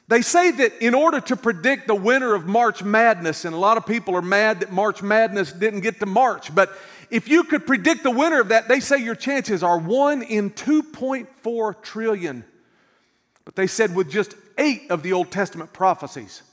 They 0.08 0.22
say 0.22 0.52
that 0.52 0.74
in 0.84 0.94
order 0.94 1.20
to 1.22 1.36
predict 1.36 1.88
the 1.88 1.96
winner 1.96 2.36
of 2.36 2.46
March 2.46 2.84
Madness, 2.84 3.46
and 3.46 3.56
a 3.56 3.60
lot 3.60 3.78
of 3.78 3.88
people 3.88 4.16
are 4.16 4.22
mad 4.22 4.60
that 4.60 4.72
March 4.72 5.02
Madness 5.02 5.52
didn't 5.52 5.80
get 5.80 6.00
to 6.00 6.06
March, 6.06 6.54
but 6.54 6.70
if 7.10 7.28
you 7.28 7.44
could 7.44 7.66
predict 7.66 8.04
the 8.04 8.12
winner 8.12 8.40
of 8.40 8.50
that, 8.50 8.68
they 8.68 8.80
say 8.80 8.98
your 8.98 9.16
chances 9.16 9.64
are 9.64 9.78
1 9.78 10.24
in 10.24 10.52
2.4 10.52 11.82
trillion. 11.82 12.44
But 13.46 13.56
they 13.56 13.68
said 13.68 13.96
with 13.96 14.10
just 14.10 14.36
eight 14.58 14.90
of 14.90 15.04
the 15.04 15.14
Old 15.14 15.32
Testament 15.32 15.74
prophecies, 15.74 16.44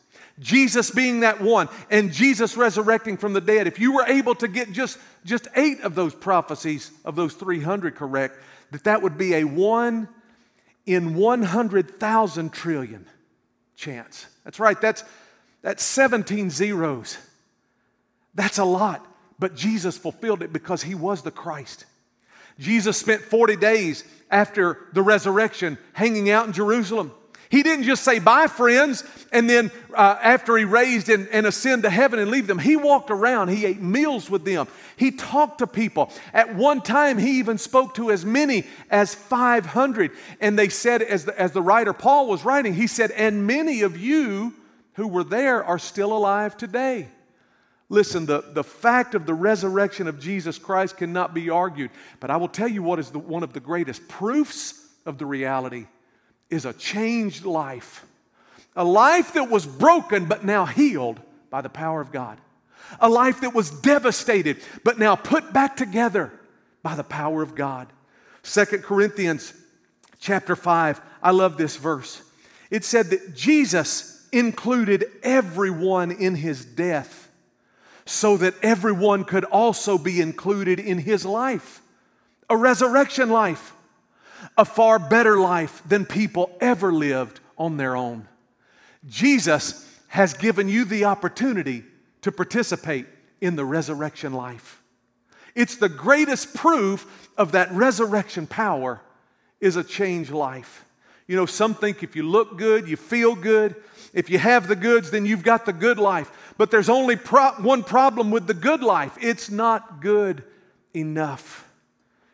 Jesus 0.42 0.90
being 0.90 1.20
that 1.20 1.40
one, 1.40 1.68
and 1.88 2.12
Jesus 2.12 2.56
resurrecting 2.56 3.16
from 3.16 3.32
the 3.32 3.40
dead, 3.40 3.66
if 3.66 3.78
you 3.78 3.92
were 3.92 4.04
able 4.06 4.34
to 4.36 4.48
get 4.48 4.72
just, 4.72 4.98
just 5.24 5.48
eight 5.56 5.80
of 5.82 5.94
those 5.94 6.14
prophecies, 6.14 6.90
of 7.04 7.16
those 7.16 7.34
300 7.34 7.94
correct, 7.94 8.38
that 8.72 8.84
that 8.84 9.02
would 9.02 9.16
be 9.16 9.34
a 9.34 9.44
one 9.44 10.08
in 10.84 11.14
100,000 11.14 12.52
trillion 12.52 13.06
chance. 13.76 14.26
That's 14.44 14.58
right, 14.58 14.80
that's, 14.80 15.04
that's 15.62 15.82
17 15.84 16.50
zeros. 16.50 17.18
That's 18.34 18.58
a 18.58 18.64
lot, 18.64 19.06
but 19.38 19.54
Jesus 19.54 19.96
fulfilled 19.96 20.42
it 20.42 20.52
because 20.52 20.82
he 20.82 20.94
was 20.94 21.22
the 21.22 21.30
Christ. 21.30 21.86
Jesus 22.58 22.96
spent 22.96 23.22
40 23.22 23.56
days 23.56 24.04
after 24.30 24.88
the 24.92 25.02
resurrection 25.02 25.78
hanging 25.92 26.30
out 26.30 26.46
in 26.46 26.52
Jerusalem. 26.52 27.12
He 27.52 27.62
didn't 27.62 27.84
just 27.84 28.02
say, 28.02 28.18
Bye, 28.18 28.46
friends, 28.46 29.04
and 29.30 29.48
then 29.48 29.70
uh, 29.94 30.16
after 30.22 30.56
he 30.56 30.64
raised 30.64 31.10
and, 31.10 31.28
and 31.28 31.46
ascended 31.46 31.82
to 31.82 31.90
heaven 31.90 32.18
and 32.18 32.30
leave 32.30 32.46
them, 32.46 32.58
he 32.58 32.76
walked 32.76 33.10
around. 33.10 33.48
He 33.48 33.66
ate 33.66 33.78
meals 33.78 34.30
with 34.30 34.46
them. 34.46 34.68
He 34.96 35.10
talked 35.10 35.58
to 35.58 35.66
people. 35.66 36.10
At 36.32 36.54
one 36.54 36.80
time, 36.80 37.18
he 37.18 37.40
even 37.40 37.58
spoke 37.58 37.94
to 37.96 38.10
as 38.10 38.24
many 38.24 38.64
as 38.88 39.14
500. 39.14 40.12
And 40.40 40.58
they 40.58 40.70
said, 40.70 41.02
as 41.02 41.26
the, 41.26 41.38
as 41.38 41.52
the 41.52 41.60
writer 41.60 41.92
Paul 41.92 42.26
was 42.26 42.42
writing, 42.42 42.72
he 42.72 42.86
said, 42.86 43.10
And 43.10 43.46
many 43.46 43.82
of 43.82 43.98
you 43.98 44.54
who 44.94 45.06
were 45.06 45.24
there 45.24 45.62
are 45.62 45.78
still 45.78 46.16
alive 46.16 46.56
today. 46.56 47.08
Listen, 47.90 48.24
the, 48.24 48.42
the 48.54 48.64
fact 48.64 49.14
of 49.14 49.26
the 49.26 49.34
resurrection 49.34 50.08
of 50.08 50.18
Jesus 50.18 50.58
Christ 50.58 50.96
cannot 50.96 51.34
be 51.34 51.50
argued. 51.50 51.90
But 52.18 52.30
I 52.30 52.38
will 52.38 52.48
tell 52.48 52.68
you 52.68 52.82
what 52.82 52.98
is 52.98 53.10
the, 53.10 53.18
one 53.18 53.42
of 53.42 53.52
the 53.52 53.60
greatest 53.60 54.08
proofs 54.08 54.88
of 55.04 55.18
the 55.18 55.26
reality 55.26 55.84
is 56.52 56.64
a 56.64 56.72
changed 56.72 57.44
life. 57.44 58.04
A 58.76 58.84
life 58.84 59.34
that 59.34 59.50
was 59.50 59.66
broken 59.66 60.26
but 60.26 60.44
now 60.44 60.66
healed 60.66 61.20
by 61.50 61.60
the 61.60 61.68
power 61.68 62.00
of 62.00 62.12
God. 62.12 62.38
A 63.00 63.08
life 63.08 63.40
that 63.40 63.54
was 63.54 63.70
devastated 63.70 64.58
but 64.84 64.98
now 64.98 65.16
put 65.16 65.52
back 65.52 65.76
together 65.76 66.30
by 66.82 66.94
the 66.94 67.04
power 67.04 67.42
of 67.42 67.54
God. 67.54 67.88
Second 68.42 68.82
Corinthians 68.82 69.54
chapter 70.20 70.54
5, 70.54 71.00
I 71.22 71.30
love 71.30 71.56
this 71.56 71.76
verse. 71.76 72.22
It 72.70 72.84
said 72.84 73.10
that 73.10 73.34
Jesus 73.34 74.26
included 74.32 75.04
everyone 75.22 76.10
in 76.10 76.34
his 76.34 76.64
death 76.64 77.30
so 78.04 78.36
that 78.36 78.54
everyone 78.62 79.24
could 79.24 79.44
also 79.44 79.96
be 79.96 80.20
included 80.20 80.80
in 80.80 80.98
his 80.98 81.24
life, 81.24 81.80
a 82.50 82.56
resurrection 82.56 83.30
life 83.30 83.72
a 84.56 84.64
far 84.64 84.98
better 84.98 85.38
life 85.38 85.82
than 85.86 86.06
people 86.06 86.50
ever 86.60 86.92
lived 86.92 87.40
on 87.58 87.76
their 87.76 87.96
own. 87.96 88.28
Jesus 89.08 89.88
has 90.08 90.34
given 90.34 90.68
you 90.68 90.84
the 90.84 91.04
opportunity 91.04 91.84
to 92.22 92.32
participate 92.32 93.06
in 93.40 93.56
the 93.56 93.64
resurrection 93.64 94.32
life. 94.32 94.82
It's 95.54 95.76
the 95.76 95.88
greatest 95.88 96.54
proof 96.54 97.30
of 97.36 97.52
that 97.52 97.70
resurrection 97.72 98.46
power 98.46 99.00
is 99.60 99.76
a 99.76 99.84
changed 99.84 100.30
life. 100.30 100.84
You 101.26 101.36
know, 101.36 101.46
some 101.46 101.74
think 101.74 102.02
if 102.02 102.16
you 102.16 102.24
look 102.24 102.58
good, 102.58 102.88
you 102.88 102.96
feel 102.96 103.34
good. 103.34 103.76
If 104.12 104.28
you 104.28 104.38
have 104.38 104.68
the 104.68 104.76
goods, 104.76 105.10
then 105.10 105.24
you've 105.24 105.42
got 105.42 105.64
the 105.64 105.72
good 105.72 105.98
life. 105.98 106.54
But 106.58 106.70
there's 106.70 106.88
only 106.88 107.16
pro- 107.16 107.52
one 107.52 107.82
problem 107.82 108.30
with 108.30 108.46
the 108.46 108.54
good 108.54 108.82
life 108.82 109.16
it's 109.20 109.50
not 109.50 110.00
good 110.00 110.44
enough. 110.94 111.68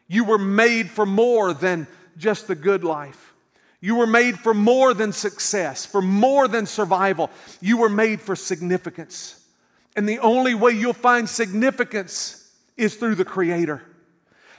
You 0.09 0.25
were 0.25 0.39
made 0.39 0.91
for 0.91 1.07
more 1.07 1.53
than 1.53 1.87
just 2.19 2.47
the 2.47 2.55
good 2.55 2.85
life. 2.85 3.35
You 3.81 3.95
were 3.95 4.07
made 4.07 4.39
for 4.39 4.53
more 4.53 4.93
than 4.93 5.13
success, 5.13 5.87
for 5.87 6.03
more 6.03 6.49
than 6.49 6.67
survival. 6.67 7.31
You 7.61 7.79
were 7.79 7.89
made 7.89 8.21
for 8.21 8.35
significance. 8.35 9.45
And 9.95 10.09
the 10.09 10.19
only 10.19 10.55
way 10.55 10.73
you'll 10.73 10.93
find 10.93 11.29
significance 11.29 12.53
is 12.77 12.97
through 12.97 13.15
the 13.15 13.25
Creator. 13.25 13.83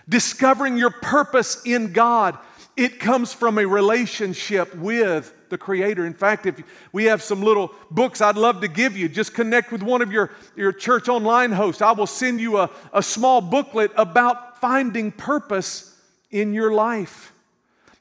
Discovering 0.07 0.77
your 0.77 0.89
purpose 0.89 1.61
in 1.65 1.93
God, 1.93 2.37
it 2.75 2.99
comes 2.99 3.33
from 3.33 3.57
a 3.57 3.65
relationship 3.65 4.73
with 4.75 5.33
the 5.49 5.57
Creator. 5.57 6.05
In 6.05 6.13
fact, 6.13 6.45
if 6.45 6.61
we 6.93 7.05
have 7.05 7.21
some 7.21 7.41
little 7.41 7.73
books 7.91 8.21
I'd 8.21 8.37
love 8.37 8.61
to 8.61 8.67
give 8.67 8.95
you, 8.95 9.09
just 9.09 9.33
connect 9.33 9.71
with 9.71 9.83
one 9.83 10.01
of 10.01 10.11
your, 10.11 10.31
your 10.55 10.71
church 10.71 11.09
online 11.09 11.51
hosts. 11.51 11.81
I 11.81 11.91
will 11.91 12.07
send 12.07 12.39
you 12.39 12.57
a, 12.57 12.69
a 12.93 13.03
small 13.03 13.41
booklet 13.41 13.91
about 13.97 14.61
finding 14.61 15.11
purpose 15.11 15.97
in 16.31 16.53
your 16.53 16.71
life. 16.71 17.33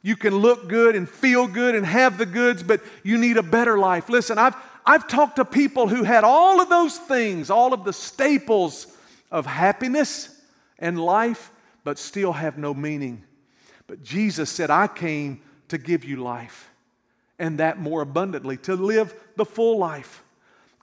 You 0.02 0.16
can 0.16 0.36
look 0.36 0.68
good 0.68 0.94
and 0.94 1.08
feel 1.08 1.46
good 1.48 1.74
and 1.74 1.84
have 1.84 2.18
the 2.18 2.26
goods, 2.26 2.62
but 2.62 2.80
you 3.02 3.18
need 3.18 3.36
a 3.36 3.42
better 3.42 3.78
life. 3.78 4.08
Listen, 4.08 4.38
I've, 4.38 4.54
I've 4.86 5.08
talked 5.08 5.36
to 5.36 5.44
people 5.44 5.88
who 5.88 6.04
had 6.04 6.24
all 6.24 6.60
of 6.60 6.68
those 6.68 6.96
things, 6.96 7.50
all 7.50 7.72
of 7.72 7.84
the 7.84 7.92
staples 7.92 8.86
of 9.30 9.44
happiness 9.44 10.40
and 10.78 11.00
life, 11.00 11.50
but 11.84 11.98
still 11.98 12.32
have 12.32 12.58
no 12.58 12.72
meaning. 12.72 13.24
But 13.86 14.02
Jesus 14.02 14.50
said, 14.50 14.70
I 14.70 14.86
came 14.86 15.40
to 15.68 15.78
give 15.78 16.04
you 16.04 16.16
life, 16.16 16.70
and 17.38 17.58
that 17.58 17.80
more 17.80 18.00
abundantly, 18.00 18.56
to 18.58 18.74
live 18.76 19.12
the 19.36 19.44
full 19.44 19.78
life. 19.78 20.22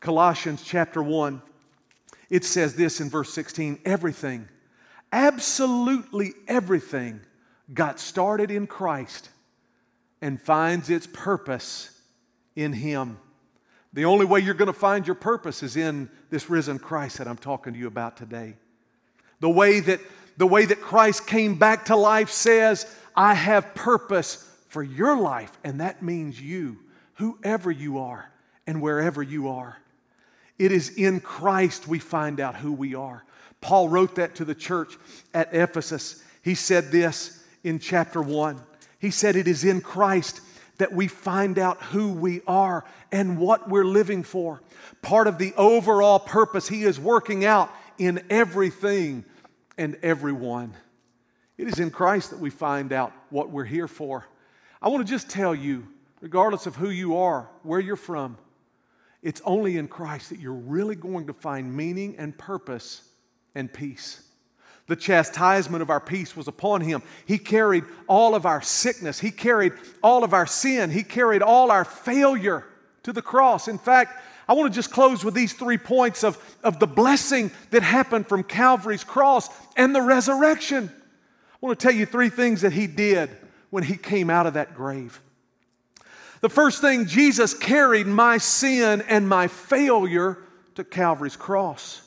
Colossians 0.02 0.62
chapter 0.64 1.02
1, 1.02 1.42
it 2.30 2.44
says 2.44 2.76
this 2.76 3.00
in 3.00 3.10
verse 3.10 3.34
16 3.34 3.80
everything, 3.86 4.48
absolutely 5.12 6.34
everything 6.48 7.22
got 7.74 8.00
started 8.00 8.52
in 8.52 8.68
Christ 8.68 9.30
and 10.22 10.42
finds 10.42 10.90
its 10.90 11.08
purpose 11.08 11.90
in 12.56 12.74
Him. 12.74 13.18
The 13.94 14.06
only 14.06 14.26
way 14.26 14.42
you're 14.42 14.54
going 14.54 14.68
to 14.68 14.74
find 14.74 15.08
your 15.08 15.16
purpose 15.16 15.64
is 15.64 15.78
in 15.78 16.10
this 16.30 16.50
risen 16.50 16.80
Christ 16.80 17.18
that 17.18 17.28
I'm 17.28 17.38
talking 17.38 17.74
to 17.74 17.80
you 17.80 17.88
about 17.88 18.18
today. 18.18 18.56
The 19.40 19.50
way 19.50 19.80
that, 19.80 20.00
the 20.38 20.48
way 20.48 20.66
that 20.66 20.82
Christ 20.82 21.28
came 21.28 21.58
back 21.58 21.86
to 21.86 21.96
life 21.96 22.30
says, 22.30 22.94
I 23.16 23.34
have 23.34 23.74
purpose 23.74 24.50
for 24.68 24.84
your 24.84 25.18
life, 25.18 25.58
and 25.64 25.80
that 25.80 26.02
means 26.02 26.42
you, 26.42 26.78
whoever 27.14 27.72
you 27.72 28.00
are 28.00 28.30
and 28.68 28.82
wherever 28.82 29.24
you 29.24 29.48
are. 29.48 29.78
It 30.60 30.72
is 30.72 30.90
in 30.90 31.20
Christ 31.20 31.88
we 31.88 32.00
find 32.00 32.40
out 32.40 32.56
who 32.56 32.74
we 32.74 32.96
are. 32.96 33.24
Paul 33.62 33.90
wrote 33.90 34.16
that 34.16 34.36
to 34.36 34.46
the 34.46 34.56
church 34.56 34.98
at 35.34 35.54
Ephesus. 35.54 36.24
He 36.42 36.56
said 36.56 36.92
this 36.92 37.45
in 37.66 37.80
chapter 37.80 38.22
1. 38.22 38.62
He 39.00 39.10
said, 39.10 39.36
It 39.36 39.48
is 39.48 39.64
in 39.64 39.82
Christ 39.82 40.40
that 40.78 40.94
we 40.94 41.08
find 41.08 41.58
out 41.58 41.82
who 41.82 42.14
we 42.14 42.42
are 42.48 42.86
and 43.12 43.40
what 43.40 43.68
we're 43.68 43.84
living 43.84 44.24
for. 44.24 44.62
Part 45.02 45.28
of 45.28 45.40
the 45.40 45.54
overall 45.56 46.20
purpose 46.20 46.68
He 46.68 46.84
is 46.84 47.00
working 47.00 47.44
out 47.44 47.72
in 47.98 48.24
everything 48.30 49.26
and 49.78 49.98
everyone. 50.04 50.74
It 51.58 51.68
is 51.68 51.80
in 51.80 51.90
Christ 51.90 52.30
that 52.30 52.40
we 52.40 52.52
find 52.52 52.94
out 52.94 53.14
what 53.30 53.50
we're 53.50 53.66
here 53.66 53.88
for. 53.88 54.28
I 54.82 54.90
want 54.90 55.06
to 55.06 55.12
just 55.12 55.30
tell 55.30 55.56
you, 55.56 55.88
regardless 56.22 56.68
of 56.68 56.76
who 56.76 56.90
you 56.90 57.18
are, 57.18 57.50
where 57.64 57.80
you're 57.80 57.96
from, 57.96 58.38
it's 59.24 59.42
only 59.44 59.78
in 59.78 59.88
Christ 59.88 60.30
that 60.30 60.40
you're 60.40 60.54
really 60.54 60.96
going 60.96 61.28
to 61.28 61.34
find 61.34 61.76
meaning 61.76 62.16
and 62.20 62.38
purpose 62.38 63.02
and 63.56 63.74
peace. 63.74 64.22
The 64.88 64.96
chastisement 64.96 65.82
of 65.82 65.90
our 65.90 66.00
peace 66.00 66.36
was 66.36 66.48
upon 66.48 66.82
him. 66.82 67.02
He 67.26 67.40
carried 67.40 67.86
all 68.08 68.36
of 68.36 68.46
our 68.46 68.62
sickness. 68.62 69.20
He 69.20 69.32
carried 69.32 69.74
all 70.04 70.24
of 70.24 70.34
our 70.34 70.46
sin. 70.46 70.92
He 70.92 71.02
carried 71.02 71.42
all 71.42 71.72
our 71.72 71.86
failure 71.86 72.64
to 73.04 73.12
the 73.12 73.22
cross. 73.22 73.68
In 73.68 73.80
fact, 73.80 74.22
I 74.48 74.54
want 74.54 74.72
to 74.72 74.76
just 74.76 74.92
close 74.92 75.24
with 75.24 75.34
these 75.34 75.54
three 75.54 75.80
points 75.80 76.24
of, 76.24 76.38
of 76.64 76.80
the 76.80 76.86
blessing 76.86 77.50
that 77.72 77.82
happened 77.82 78.28
from 78.28 78.44
Calvary's 78.44 79.04
cross 79.04 79.50
and 79.76 79.96
the 79.96 80.02
resurrection. 80.04 80.92
I 80.92 81.66
want 81.66 81.80
to 81.80 81.84
tell 81.84 81.96
you 81.96 82.06
three 82.06 82.30
things 82.30 82.62
that 82.62 82.74
he 82.74 82.86
did 82.86 83.32
when 83.72 83.84
he 83.84 83.98
came 83.98 84.30
out 84.30 84.46
of 84.46 84.54
that 84.54 84.76
grave. 84.76 85.20
The 86.42 86.50
first 86.50 86.80
thing, 86.80 87.08
Jesus 87.08 87.56
carried 87.56 88.06
my 88.06 88.38
sin 88.38 89.04
and 89.08 89.28
my 89.28 89.48
failure 89.48 90.38
to 90.76 90.84
Calvary's 90.84 91.36
cross. 91.36 92.05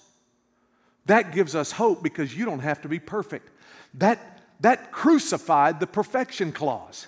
That 1.08 1.32
gives 1.32 1.54
us 1.54 1.72
hope 1.72 2.02
because 2.02 2.36
you 2.36 2.44
don't 2.44 2.60
have 2.60 2.82
to 2.82 2.88
be 2.88 2.98
perfect. 2.98 3.48
That, 3.94 4.40
that 4.60 4.92
crucified 4.92 5.80
the 5.80 5.86
perfection 5.86 6.52
clause. 6.52 7.06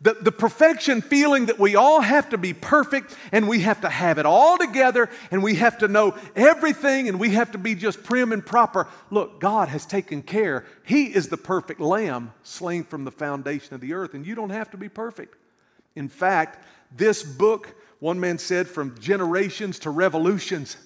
The, 0.00 0.14
the 0.14 0.32
perfection 0.32 1.02
feeling 1.02 1.46
that 1.46 1.58
we 1.58 1.74
all 1.74 2.00
have 2.00 2.30
to 2.30 2.38
be 2.38 2.54
perfect 2.54 3.14
and 3.32 3.48
we 3.48 3.60
have 3.60 3.80
to 3.82 3.88
have 3.88 4.18
it 4.18 4.26
all 4.26 4.56
together 4.56 5.10
and 5.30 5.42
we 5.42 5.56
have 5.56 5.78
to 5.78 5.88
know 5.88 6.16
everything 6.36 7.08
and 7.08 7.20
we 7.20 7.30
have 7.30 7.52
to 7.52 7.58
be 7.58 7.74
just 7.74 8.02
prim 8.02 8.32
and 8.32 8.44
proper. 8.44 8.88
Look, 9.10 9.40
God 9.40 9.68
has 9.68 9.84
taken 9.84 10.22
care. 10.22 10.64
He 10.84 11.06
is 11.06 11.28
the 11.28 11.36
perfect 11.36 11.80
lamb 11.80 12.32
slain 12.44 12.84
from 12.84 13.04
the 13.04 13.10
foundation 13.10 13.74
of 13.74 13.80
the 13.80 13.92
earth, 13.92 14.14
and 14.14 14.24
you 14.24 14.34
don't 14.34 14.50
have 14.50 14.70
to 14.70 14.76
be 14.76 14.88
perfect. 14.88 15.36
In 15.96 16.08
fact, 16.08 16.64
this 16.96 17.22
book, 17.22 17.74
one 17.98 18.20
man 18.20 18.38
said, 18.38 18.68
from 18.68 18.98
generations 19.00 19.80
to 19.80 19.90
revolutions, 19.90 20.76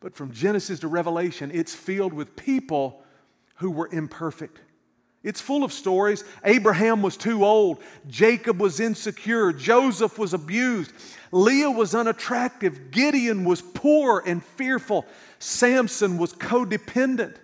but 0.00 0.14
from 0.14 0.32
Genesis 0.32 0.80
to 0.80 0.88
Revelation, 0.88 1.50
it's 1.52 1.74
filled 1.74 2.12
with 2.12 2.36
people 2.36 3.02
who 3.56 3.70
were 3.70 3.88
imperfect. 3.90 4.60
It's 5.22 5.40
full 5.40 5.64
of 5.64 5.72
stories. 5.72 6.22
Abraham 6.44 7.02
was 7.02 7.16
too 7.16 7.44
old. 7.44 7.82
Jacob 8.06 8.60
was 8.60 8.78
insecure. 8.78 9.52
Joseph 9.52 10.18
was 10.18 10.32
abused. 10.32 10.92
Leah 11.32 11.70
was 11.70 11.96
unattractive. 11.96 12.92
Gideon 12.92 13.44
was 13.44 13.60
poor 13.60 14.22
and 14.24 14.44
fearful. 14.44 15.04
Samson 15.40 16.16
was 16.16 16.32
codependent. 16.32 17.36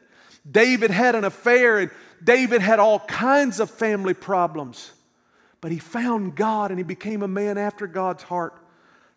David 0.49 0.92
had 0.92 1.16
an 1.16 1.25
affair, 1.25 1.78
and 1.78 1.90
David 2.23 2.62
had 2.62 2.78
all 2.78 3.00
kinds 3.00 3.59
of 3.59 3.68
family 3.68 4.14
problems. 4.14 4.92
But 5.61 5.73
he 5.73 5.78
found 5.78 6.37
God 6.37 6.71
and 6.71 6.78
he 6.78 6.85
became 6.85 7.23
a 7.23 7.28
man 7.28 7.59
after 7.59 7.88
God's 7.88 8.23
heart. 8.23 8.54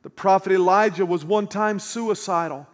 The 0.02 0.10
prophet 0.10 0.52
Elijah 0.52 1.06
was 1.06 1.24
one 1.24 1.48
time 1.48 1.80
suicidal. 1.80 2.68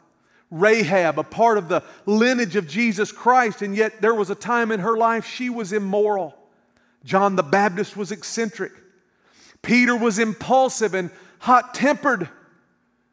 Rahab, 0.51 1.17
a 1.17 1.23
part 1.23 1.57
of 1.57 1.69
the 1.69 1.81
lineage 2.05 2.57
of 2.57 2.67
Jesus 2.67 3.11
Christ, 3.11 3.61
and 3.61 3.75
yet 3.75 4.01
there 4.01 4.13
was 4.13 4.29
a 4.29 4.35
time 4.35 4.71
in 4.71 4.81
her 4.81 4.97
life 4.97 5.25
she 5.25 5.49
was 5.49 5.71
immoral. 5.71 6.37
John 7.05 7.37
the 7.37 7.43
Baptist 7.43 7.95
was 7.95 8.11
eccentric. 8.11 8.73
Peter 9.61 9.95
was 9.95 10.19
impulsive 10.19 10.93
and 10.93 11.09
hot 11.39 11.73
tempered. 11.73 12.29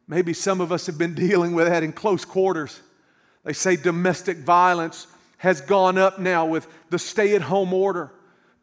Maybe 0.09 0.33
some 0.33 0.61
of 0.61 0.73
us 0.73 0.87
have 0.87 0.99
been 0.99 1.15
dealing 1.15 1.55
with 1.55 1.69
that 1.69 1.83
in 1.83 1.93
close 1.93 2.25
quarters. 2.25 2.81
They 3.45 3.53
say 3.53 3.77
domestic 3.77 4.39
violence 4.39 5.07
has 5.39 5.61
gone 5.61 5.97
up 5.97 6.19
now 6.19 6.45
with 6.45 6.67
the 6.91 6.99
stay 6.99 7.37
at 7.37 7.43
home 7.43 7.73
order. 7.73 8.11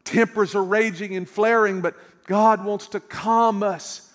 Tempers 0.04 0.54
are 0.54 0.62
raging 0.62 1.16
and 1.16 1.28
flaring, 1.28 1.80
but 1.80 1.94
God 2.26 2.64
wants 2.64 2.88
to 2.88 3.00
calm 3.00 3.62
us 3.62 4.05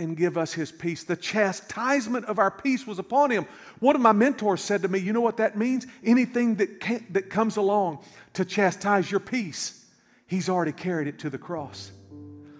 and 0.00 0.16
give 0.16 0.38
us 0.38 0.54
his 0.54 0.72
peace. 0.72 1.04
The 1.04 1.14
chastisement 1.14 2.24
of 2.24 2.38
our 2.38 2.50
peace 2.50 2.86
was 2.86 2.98
upon 2.98 3.30
him. 3.30 3.46
One 3.80 3.94
of 3.94 4.00
my 4.00 4.12
mentors 4.12 4.62
said 4.62 4.80
to 4.82 4.88
me, 4.88 4.98
You 4.98 5.12
know 5.12 5.20
what 5.20 5.36
that 5.36 5.58
means? 5.58 5.86
Anything 6.02 6.54
that, 6.56 6.80
can, 6.80 7.06
that 7.10 7.28
comes 7.28 7.58
along 7.58 8.02
to 8.32 8.46
chastise 8.46 9.10
your 9.10 9.20
peace, 9.20 9.84
he's 10.26 10.48
already 10.48 10.72
carried 10.72 11.06
it 11.06 11.18
to 11.20 11.30
the 11.30 11.36
cross. 11.38 11.92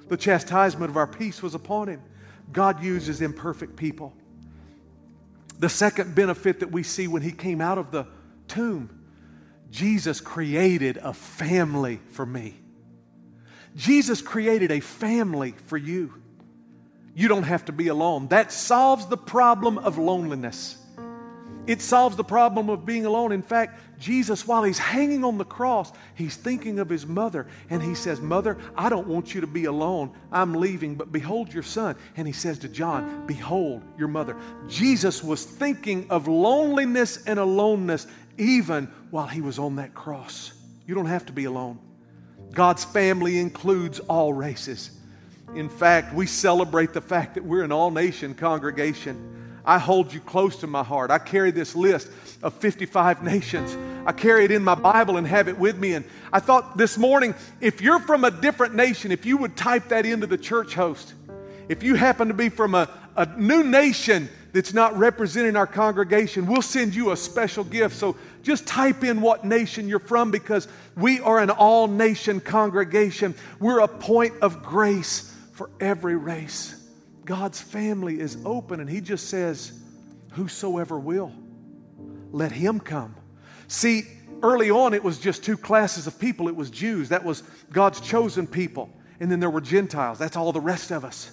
The 0.08 0.18
chastisement 0.18 0.90
of 0.90 0.98
our 0.98 1.06
peace 1.06 1.42
was 1.42 1.54
upon 1.54 1.88
him. 1.88 2.02
God 2.52 2.82
uses 2.82 3.22
imperfect 3.22 3.74
people. 3.74 4.12
The 5.58 5.70
second 5.70 6.14
benefit 6.14 6.60
that 6.60 6.70
we 6.70 6.82
see 6.82 7.08
when 7.08 7.22
he 7.22 7.32
came 7.32 7.62
out 7.62 7.78
of 7.78 7.90
the 7.90 8.06
tomb, 8.48 8.90
Jesus 9.70 10.20
created 10.20 10.98
a 10.98 11.14
family 11.14 12.00
for 12.10 12.26
me. 12.26 12.60
Jesus 13.76 14.20
created 14.20 14.70
a 14.70 14.80
family 14.80 15.54
for 15.66 15.78
you. 15.78 16.20
You 17.20 17.28
don't 17.28 17.42
have 17.42 17.66
to 17.66 17.72
be 17.72 17.88
alone. 17.88 18.28
That 18.28 18.50
solves 18.50 19.04
the 19.04 19.16
problem 19.18 19.76
of 19.76 19.98
loneliness. 19.98 20.78
It 21.66 21.82
solves 21.82 22.16
the 22.16 22.24
problem 22.24 22.70
of 22.70 22.86
being 22.86 23.04
alone. 23.04 23.30
In 23.30 23.42
fact, 23.42 23.78
Jesus, 23.98 24.48
while 24.48 24.62
he's 24.62 24.78
hanging 24.78 25.22
on 25.22 25.36
the 25.36 25.44
cross, 25.44 25.92
he's 26.14 26.34
thinking 26.36 26.78
of 26.78 26.88
his 26.88 27.06
mother 27.06 27.46
and 27.68 27.82
he 27.82 27.94
says, 27.94 28.22
Mother, 28.22 28.56
I 28.74 28.88
don't 28.88 29.06
want 29.06 29.34
you 29.34 29.42
to 29.42 29.46
be 29.46 29.66
alone. 29.66 30.12
I'm 30.32 30.54
leaving, 30.54 30.94
but 30.94 31.12
behold 31.12 31.52
your 31.52 31.62
son. 31.62 31.94
And 32.16 32.26
he 32.26 32.32
says 32.32 32.58
to 32.60 32.70
John, 32.70 33.26
Behold 33.26 33.82
your 33.98 34.08
mother. 34.08 34.34
Jesus 34.66 35.22
was 35.22 35.44
thinking 35.44 36.06
of 36.08 36.26
loneliness 36.26 37.22
and 37.26 37.38
aloneness 37.38 38.06
even 38.38 38.86
while 39.10 39.26
he 39.26 39.42
was 39.42 39.58
on 39.58 39.76
that 39.76 39.92
cross. 39.92 40.54
You 40.86 40.94
don't 40.94 41.04
have 41.04 41.26
to 41.26 41.34
be 41.34 41.44
alone. 41.44 41.80
God's 42.52 42.86
family 42.86 43.38
includes 43.38 44.00
all 44.00 44.32
races. 44.32 44.92
In 45.54 45.68
fact, 45.68 46.14
we 46.14 46.26
celebrate 46.26 46.92
the 46.92 47.00
fact 47.00 47.34
that 47.34 47.44
we're 47.44 47.64
an 47.64 47.72
all 47.72 47.90
nation 47.90 48.34
congregation. 48.34 49.36
I 49.64 49.78
hold 49.78 50.12
you 50.12 50.20
close 50.20 50.56
to 50.58 50.66
my 50.66 50.82
heart. 50.84 51.10
I 51.10 51.18
carry 51.18 51.50
this 51.50 51.74
list 51.74 52.08
of 52.42 52.54
55 52.54 53.22
nations. 53.24 53.76
I 54.06 54.12
carry 54.12 54.44
it 54.44 54.50
in 54.50 54.62
my 54.62 54.74
Bible 54.74 55.16
and 55.16 55.26
have 55.26 55.48
it 55.48 55.58
with 55.58 55.76
me. 55.76 55.94
And 55.94 56.04
I 56.32 56.40
thought 56.40 56.76
this 56.76 56.96
morning, 56.96 57.34
if 57.60 57.80
you're 57.80 57.98
from 57.98 58.24
a 58.24 58.30
different 58.30 58.74
nation, 58.74 59.10
if 59.12 59.26
you 59.26 59.36
would 59.38 59.56
type 59.56 59.88
that 59.88 60.06
into 60.06 60.26
the 60.26 60.38
church 60.38 60.74
host, 60.74 61.14
if 61.68 61.82
you 61.82 61.94
happen 61.94 62.28
to 62.28 62.34
be 62.34 62.48
from 62.48 62.74
a, 62.74 62.88
a 63.16 63.26
new 63.36 63.62
nation 63.62 64.28
that's 64.52 64.72
not 64.72 64.96
representing 64.96 65.56
our 65.56 65.66
congregation, 65.66 66.46
we'll 66.46 66.62
send 66.62 66.94
you 66.94 67.10
a 67.10 67.16
special 67.16 67.64
gift. 67.64 67.96
So 67.96 68.16
just 68.42 68.66
type 68.66 69.04
in 69.04 69.20
what 69.20 69.44
nation 69.44 69.88
you're 69.88 69.98
from 69.98 70.30
because 70.30 70.66
we 70.96 71.20
are 71.20 71.38
an 71.38 71.50
all 71.50 71.86
nation 71.86 72.40
congregation. 72.40 73.34
We're 73.58 73.80
a 73.80 73.88
point 73.88 74.34
of 74.42 74.62
grace 74.62 75.29
for 75.60 75.68
every 75.78 76.16
race. 76.16 76.74
God's 77.26 77.60
family 77.60 78.18
is 78.18 78.38
open, 78.46 78.80
and 78.80 78.88
He 78.88 79.02
just 79.02 79.28
says, 79.28 79.78
Whosoever 80.32 80.98
will, 80.98 81.34
let 82.32 82.50
him 82.50 82.80
come. 82.80 83.14
See, 83.68 84.04
early 84.42 84.70
on, 84.70 84.94
it 84.94 85.04
was 85.04 85.18
just 85.18 85.44
two 85.44 85.58
classes 85.58 86.06
of 86.06 86.18
people 86.18 86.48
it 86.48 86.56
was 86.56 86.70
Jews, 86.70 87.10
that 87.10 87.22
was 87.22 87.42
God's 87.70 88.00
chosen 88.00 88.46
people, 88.46 88.88
and 89.20 89.30
then 89.30 89.38
there 89.38 89.50
were 89.50 89.60
Gentiles, 89.60 90.18
that's 90.18 90.34
all 90.34 90.50
the 90.50 90.62
rest 90.62 90.92
of 90.92 91.04
us. 91.04 91.30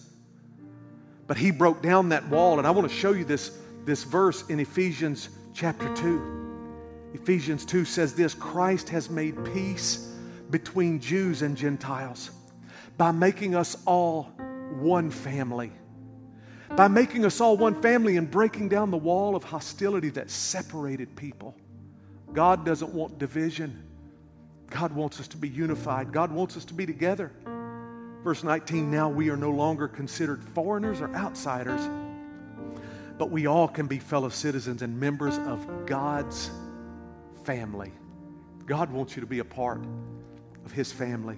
But 1.25 1.37
He 1.37 1.49
broke 1.49 1.81
down 1.81 2.09
that 2.09 2.27
wall, 2.27 2.57
and 2.57 2.67
I 2.67 2.71
want 2.71 2.89
to 2.89 2.93
show 2.93 3.13
you 3.13 3.23
this, 3.23 3.57
this 3.85 4.03
verse 4.03 4.45
in 4.49 4.59
Ephesians 4.59 5.29
chapter 5.53 5.95
2. 5.95 7.13
Ephesians 7.13 7.63
2 7.63 7.85
says 7.85 8.13
this 8.13 8.33
Christ 8.33 8.89
has 8.89 9.09
made 9.09 9.37
peace 9.53 10.13
between 10.49 10.99
Jews 10.99 11.43
and 11.43 11.55
Gentiles 11.55 12.31
by 12.97 13.11
making 13.11 13.55
us 13.55 13.77
all 13.85 14.23
one 14.79 15.11
family. 15.11 15.71
By 16.75 16.87
making 16.87 17.25
us 17.25 17.39
all 17.39 17.55
one 17.55 17.81
family 17.81 18.17
and 18.17 18.29
breaking 18.29 18.69
down 18.69 18.91
the 18.91 18.97
wall 18.97 19.35
of 19.35 19.43
hostility 19.43 20.09
that 20.09 20.29
separated 20.29 21.15
people. 21.15 21.55
God 22.33 22.65
doesn't 22.65 22.93
want 22.93 23.17
division. 23.19 23.83
God 24.69 24.91
wants 24.93 25.19
us 25.19 25.27
to 25.29 25.37
be 25.37 25.47
unified. 25.47 26.11
God 26.11 26.31
wants 26.31 26.57
us 26.57 26.65
to 26.65 26.73
be 26.73 26.85
together. 26.85 27.31
Verse 28.23 28.43
19 28.43 28.91
now 28.91 29.07
we 29.07 29.29
are 29.29 29.37
no 29.37 29.51
longer 29.51 29.87
considered 29.87 30.43
foreigners 30.43 30.99
or 30.99 31.13
outsiders, 31.15 31.79
but 33.17 33.29
we 33.29 33.47
all 33.47 33.67
can 33.67 33.87
be 33.87 33.99
fellow 33.99 34.27
citizens 34.27 34.81
and 34.81 34.99
members 34.99 35.37
of 35.37 35.85
God's 35.85 36.51
family. 37.43 37.93
God 38.65 38.91
wants 38.91 39.15
you 39.15 39.21
to 39.21 39.27
be 39.27 39.39
a 39.39 39.45
part 39.45 39.81
of 40.65 40.73
His 40.73 40.91
family. 40.91 41.37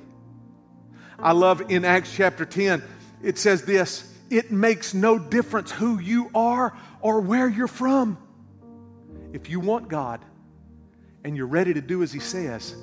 I 1.21 1.33
love 1.33 1.69
in 1.69 1.83
Acts 1.83 2.13
chapter 2.13 2.45
10, 2.45 2.81
it 3.21 3.37
says 3.37 3.63
this 3.63 4.09
it 4.29 4.51
makes 4.51 4.93
no 4.93 5.17
difference 5.17 5.71
who 5.71 5.99
you 5.99 6.29
are 6.35 6.77
or 7.01 7.19
where 7.19 7.49
you're 7.49 7.67
from. 7.67 8.17
If 9.33 9.49
you 9.49 9.59
want 9.59 9.87
God 9.87 10.23
and 11.23 11.35
you're 11.35 11.47
ready 11.47 11.73
to 11.73 11.81
do 11.81 12.03
as 12.03 12.11
He 12.11 12.19
says, 12.19 12.75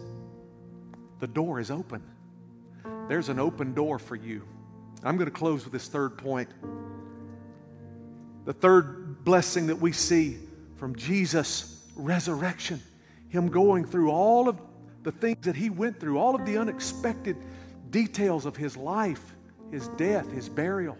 the 1.20 1.26
door 1.26 1.60
is 1.60 1.70
open. 1.70 2.02
There's 3.08 3.28
an 3.28 3.38
open 3.38 3.74
door 3.74 3.98
for 3.98 4.16
you. 4.16 4.42
I'm 5.04 5.16
going 5.16 5.30
to 5.30 5.34
close 5.34 5.64
with 5.64 5.72
this 5.72 5.88
third 5.88 6.18
point. 6.18 6.50
The 8.44 8.52
third 8.52 9.24
blessing 9.24 9.68
that 9.68 9.76
we 9.76 9.92
see 9.92 10.38
from 10.76 10.96
Jesus' 10.96 11.84
resurrection, 11.94 12.82
Him 13.28 13.48
going 13.48 13.84
through 13.84 14.10
all 14.10 14.48
of 14.48 14.60
the 15.04 15.12
things 15.12 15.38
that 15.42 15.56
He 15.56 15.70
went 15.70 16.00
through, 16.00 16.18
all 16.18 16.34
of 16.34 16.44
the 16.44 16.58
unexpected 16.58 17.36
details 17.96 18.44
of 18.44 18.54
his 18.54 18.76
life, 18.76 19.22
his 19.70 19.88
death, 19.96 20.30
his 20.30 20.50
burial. 20.50 20.98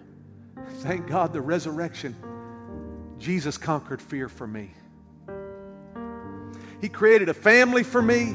Thank 0.77 1.07
God, 1.07 1.31
the 1.31 1.43
resurrection. 1.43 2.17
Jesus 3.19 3.59
conquered 3.59 4.01
fear 4.01 4.31
for 4.31 4.47
me. 4.47 4.71
He 6.81 6.89
created 6.89 7.29
a 7.29 7.35
family 7.35 7.83
for 7.83 8.01
me. 8.01 8.35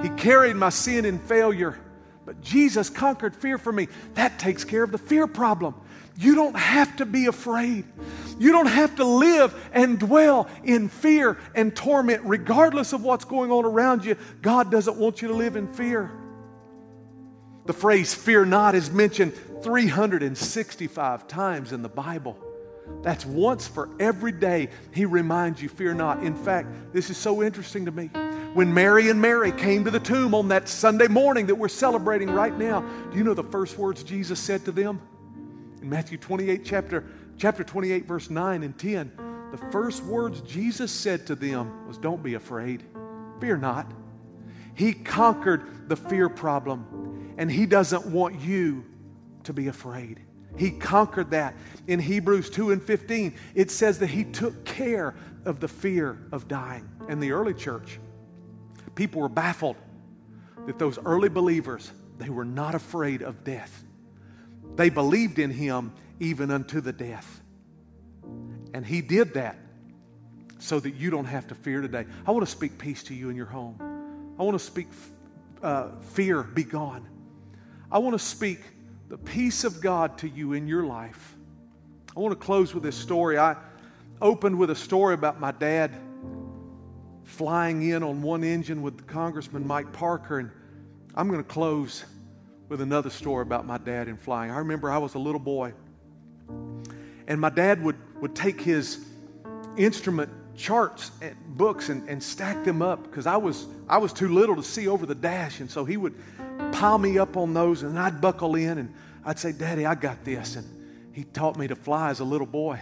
He 0.00 0.10
carried 0.10 0.54
my 0.54 0.68
sin 0.68 1.06
and 1.06 1.20
failure. 1.22 1.76
But 2.24 2.40
Jesus 2.40 2.88
conquered 2.88 3.34
fear 3.34 3.58
for 3.58 3.72
me. 3.72 3.88
That 4.14 4.38
takes 4.38 4.62
care 4.62 4.84
of 4.84 4.92
the 4.92 4.98
fear 4.98 5.26
problem. 5.26 5.74
You 6.16 6.36
don't 6.36 6.56
have 6.56 6.98
to 6.98 7.04
be 7.04 7.26
afraid. 7.26 7.84
You 8.38 8.52
don't 8.52 8.66
have 8.66 8.94
to 8.96 9.04
live 9.04 9.52
and 9.72 9.98
dwell 9.98 10.46
in 10.62 10.88
fear 10.88 11.36
and 11.52 11.74
torment, 11.74 12.22
regardless 12.24 12.92
of 12.92 13.02
what's 13.02 13.24
going 13.24 13.50
on 13.50 13.64
around 13.64 14.04
you. 14.04 14.16
God 14.40 14.70
doesn't 14.70 14.98
want 14.98 15.20
you 15.20 15.26
to 15.26 15.34
live 15.34 15.56
in 15.56 15.66
fear. 15.74 16.12
The 17.68 17.74
phrase 17.74 18.14
fear 18.14 18.46
not 18.46 18.74
is 18.74 18.90
mentioned 18.90 19.34
365 19.62 21.28
times 21.28 21.72
in 21.72 21.82
the 21.82 21.88
Bible. 21.90 22.38
That's 23.02 23.26
once 23.26 23.68
for 23.68 23.90
every 24.00 24.32
day 24.32 24.70
he 24.94 25.04
reminds 25.04 25.60
you, 25.60 25.68
fear 25.68 25.92
not. 25.92 26.22
In 26.22 26.34
fact, 26.34 26.94
this 26.94 27.10
is 27.10 27.18
so 27.18 27.42
interesting 27.42 27.84
to 27.84 27.90
me. 27.90 28.06
When 28.54 28.72
Mary 28.72 29.10
and 29.10 29.20
Mary 29.20 29.52
came 29.52 29.84
to 29.84 29.90
the 29.90 30.00
tomb 30.00 30.34
on 30.34 30.48
that 30.48 30.66
Sunday 30.66 31.08
morning 31.08 31.44
that 31.48 31.56
we're 31.56 31.68
celebrating 31.68 32.30
right 32.30 32.56
now, 32.56 32.80
do 33.12 33.18
you 33.18 33.22
know 33.22 33.34
the 33.34 33.44
first 33.44 33.76
words 33.76 34.02
Jesus 34.02 34.40
said 34.40 34.64
to 34.64 34.72
them? 34.72 35.02
In 35.82 35.90
Matthew 35.90 36.16
28, 36.16 36.64
chapter, 36.64 37.04
chapter 37.36 37.64
28, 37.64 38.06
verse 38.06 38.30
9 38.30 38.62
and 38.62 38.78
10, 38.78 39.12
the 39.50 39.58
first 39.70 40.02
words 40.04 40.40
Jesus 40.40 40.90
said 40.90 41.26
to 41.26 41.34
them 41.34 41.86
was, 41.86 41.98
Don't 41.98 42.22
be 42.22 42.32
afraid. 42.32 42.82
Fear 43.42 43.58
not. 43.58 43.92
He 44.74 44.94
conquered 44.94 45.88
the 45.88 45.96
fear 45.96 46.28
problem, 46.28 46.86
and 47.38 47.50
He 47.50 47.64
doesn't 47.64 48.04
want 48.04 48.38
you 48.40 48.84
to 49.44 49.54
be 49.54 49.68
afraid. 49.68 50.20
He 50.56 50.70
conquered 50.70 51.30
that. 51.30 51.54
In 51.86 52.00
Hebrews 52.00 52.50
2 52.50 52.72
and 52.72 52.82
15, 52.82 53.34
it 53.54 53.70
says 53.70 53.98
that 54.00 54.08
He 54.08 54.24
took 54.24 54.66
care 54.66 55.14
of 55.46 55.60
the 55.60 55.68
fear 55.68 56.18
of 56.32 56.48
dying. 56.48 56.86
In 57.08 57.20
the 57.20 57.32
early 57.32 57.54
church, 57.54 57.98
people 58.94 59.22
were 59.22 59.28
baffled 59.30 59.76
that 60.66 60.78
those 60.78 60.98
early 61.06 61.30
believers, 61.30 61.90
they 62.18 62.28
were 62.28 62.44
not 62.44 62.74
afraid 62.74 63.22
of 63.22 63.42
death. 63.44 63.84
They 64.76 64.90
believed 64.90 65.38
in 65.38 65.50
him 65.50 65.92
even 66.20 66.50
unto 66.50 66.80
the 66.80 66.92
death. 66.92 67.40
And 68.74 68.84
he 68.84 69.00
did 69.00 69.34
that 69.34 69.56
so 70.58 70.78
that 70.78 70.94
you 70.94 71.10
don't 71.10 71.24
have 71.24 71.46
to 71.48 71.54
fear 71.54 71.80
today. 71.80 72.04
I 72.26 72.30
want 72.32 72.44
to 72.44 72.50
speak 72.50 72.76
peace 72.76 73.02
to 73.04 73.14
you 73.14 73.30
in 73.30 73.36
your 73.36 73.46
home. 73.46 73.80
I 74.38 74.42
want 74.42 74.58
to 74.58 74.64
speak 74.64 74.88
uh, 75.62 75.88
fear 76.00 76.42
be 76.42 76.64
gone. 76.64 77.08
I 77.90 77.98
want 77.98 78.12
to 78.14 78.18
speak 78.18 78.60
the 79.08 79.16
peace 79.16 79.64
of 79.64 79.80
God 79.80 80.18
to 80.18 80.28
you 80.28 80.52
in 80.52 80.68
your 80.68 80.84
life. 80.84 81.36
I 82.14 82.20
want 82.20 82.38
to 82.38 82.44
close 82.44 82.74
with 82.74 82.82
this 82.82 82.96
story. 82.96 83.38
I 83.38 83.56
opened 84.20 84.58
with 84.58 84.68
a 84.68 84.74
story 84.74 85.14
about 85.14 85.40
my 85.40 85.52
dad 85.52 85.96
flying 87.24 87.88
in 87.88 88.02
on 88.02 88.20
one 88.20 88.44
engine 88.44 88.82
with 88.82 89.06
Congressman 89.06 89.66
Mike 89.66 89.90
Parker, 89.92 90.38
and 90.38 90.50
I'm 91.14 91.28
going 91.28 91.42
to 91.42 91.48
close 91.48 92.04
with 92.68 92.82
another 92.82 93.08
story 93.08 93.42
about 93.42 93.64
my 93.64 93.78
dad 93.78 94.08
and 94.08 94.20
flying. 94.20 94.50
I 94.50 94.58
remember 94.58 94.90
I 94.90 94.98
was 94.98 95.14
a 95.14 95.18
little 95.18 95.40
boy, 95.40 95.72
and 97.26 97.40
my 97.40 97.50
dad 97.50 97.82
would, 97.82 97.96
would 98.20 98.34
take 98.34 98.60
his 98.60 99.06
instrument 99.78 100.30
charts 100.54 101.12
and 101.22 101.34
books 101.56 101.88
and, 101.88 102.06
and 102.06 102.22
stack 102.22 102.64
them 102.64 102.82
up 102.82 103.04
because 103.04 103.26
I 103.26 103.38
was, 103.38 103.66
I 103.88 103.96
was 103.96 104.12
too 104.12 104.28
little 104.28 104.56
to 104.56 104.62
see 104.62 104.88
over 104.88 105.06
the 105.06 105.14
dash. 105.14 105.60
And 105.60 105.70
so 105.70 105.84
he 105.86 105.96
would 105.96 106.14
pile 106.78 106.98
me 106.98 107.18
up 107.18 107.36
on 107.36 107.54
those, 107.54 107.82
and 107.82 107.98
I'd 107.98 108.20
buckle 108.20 108.54
in 108.54 108.78
and 108.78 108.94
I'd 109.24 109.38
say, 109.38 109.50
Daddy, 109.50 109.84
I 109.84 109.96
got 109.96 110.24
this. 110.24 110.54
And 110.54 110.64
he 111.12 111.24
taught 111.24 111.58
me 111.58 111.66
to 111.66 111.74
fly 111.74 112.10
as 112.10 112.20
a 112.20 112.24
little 112.24 112.46
boy. 112.46 112.78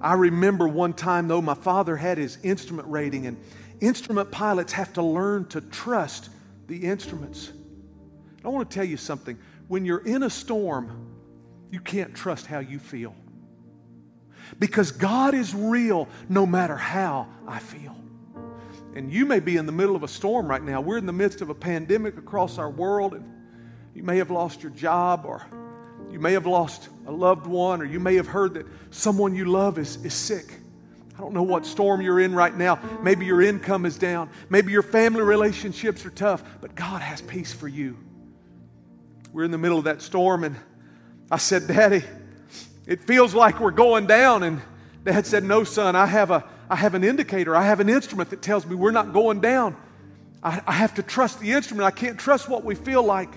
I 0.00 0.14
remember 0.14 0.66
one 0.66 0.94
time, 0.94 1.28
though, 1.28 1.42
my 1.42 1.54
father 1.54 1.96
had 1.96 2.16
his 2.16 2.38
instrument 2.42 2.88
rating, 2.88 3.26
and 3.26 3.36
instrument 3.80 4.30
pilots 4.30 4.72
have 4.72 4.94
to 4.94 5.02
learn 5.02 5.46
to 5.48 5.60
trust 5.60 6.30
the 6.66 6.78
instruments. 6.78 7.52
I 8.42 8.48
want 8.48 8.70
to 8.70 8.74
tell 8.74 8.84
you 8.84 8.96
something. 8.96 9.38
When 9.68 9.84
you're 9.84 10.06
in 10.06 10.22
a 10.22 10.30
storm, 10.30 11.10
you 11.70 11.80
can't 11.80 12.14
trust 12.14 12.46
how 12.46 12.60
you 12.60 12.78
feel. 12.78 13.14
Because 14.58 14.92
God 14.92 15.34
is 15.34 15.54
real 15.54 16.08
no 16.28 16.46
matter 16.46 16.76
how 16.76 17.28
I 17.46 17.58
feel. 17.58 17.96
And 18.96 19.12
you 19.12 19.26
may 19.26 19.40
be 19.40 19.58
in 19.58 19.66
the 19.66 19.72
middle 19.72 19.94
of 19.94 20.02
a 20.04 20.08
storm 20.08 20.48
right 20.48 20.62
now. 20.62 20.80
We're 20.80 20.96
in 20.96 21.04
the 21.04 21.12
midst 21.12 21.42
of 21.42 21.50
a 21.50 21.54
pandemic 21.54 22.16
across 22.16 22.56
our 22.56 22.70
world, 22.70 23.12
and 23.12 23.30
you 23.94 24.02
may 24.02 24.16
have 24.16 24.30
lost 24.30 24.62
your 24.62 24.72
job, 24.72 25.26
or 25.26 25.46
you 26.10 26.18
may 26.18 26.32
have 26.32 26.46
lost 26.46 26.88
a 27.06 27.12
loved 27.12 27.46
one, 27.46 27.82
or 27.82 27.84
you 27.84 28.00
may 28.00 28.14
have 28.14 28.26
heard 28.26 28.54
that 28.54 28.64
someone 28.90 29.34
you 29.34 29.44
love 29.44 29.76
is, 29.76 30.02
is 30.02 30.14
sick. 30.14 30.50
I 31.14 31.20
don't 31.20 31.34
know 31.34 31.42
what 31.42 31.66
storm 31.66 32.00
you're 32.00 32.20
in 32.20 32.34
right 32.34 32.56
now. 32.56 32.78
Maybe 33.02 33.26
your 33.26 33.42
income 33.42 33.84
is 33.84 33.98
down. 33.98 34.30
Maybe 34.48 34.72
your 34.72 34.82
family 34.82 35.20
relationships 35.20 36.06
are 36.06 36.10
tough, 36.10 36.42
but 36.62 36.74
God 36.74 37.02
has 37.02 37.20
peace 37.20 37.52
for 37.52 37.68
you. 37.68 37.98
We're 39.30 39.44
in 39.44 39.50
the 39.50 39.58
middle 39.58 39.76
of 39.76 39.84
that 39.84 40.00
storm, 40.00 40.42
and 40.42 40.56
I 41.30 41.36
said, 41.36 41.66
Daddy, 41.66 42.02
it 42.86 43.04
feels 43.04 43.34
like 43.34 43.60
we're 43.60 43.72
going 43.72 44.06
down. 44.06 44.42
And 44.42 44.62
Dad 45.04 45.26
said, 45.26 45.44
No, 45.44 45.64
son, 45.64 45.96
I 45.96 46.06
have, 46.06 46.30
a, 46.30 46.48
I 46.68 46.76
have 46.76 46.94
an 46.94 47.04
indicator. 47.04 47.54
I 47.54 47.62
have 47.62 47.80
an 47.80 47.88
instrument 47.88 48.30
that 48.30 48.42
tells 48.42 48.66
me 48.66 48.74
we're 48.74 48.90
not 48.90 49.12
going 49.12 49.40
down. 49.40 49.76
I, 50.42 50.62
I 50.66 50.72
have 50.72 50.94
to 50.94 51.02
trust 51.02 51.40
the 51.40 51.52
instrument. 51.52 51.86
I 51.86 51.90
can't 51.90 52.18
trust 52.18 52.48
what 52.48 52.64
we 52.64 52.74
feel 52.74 53.02
like. 53.02 53.30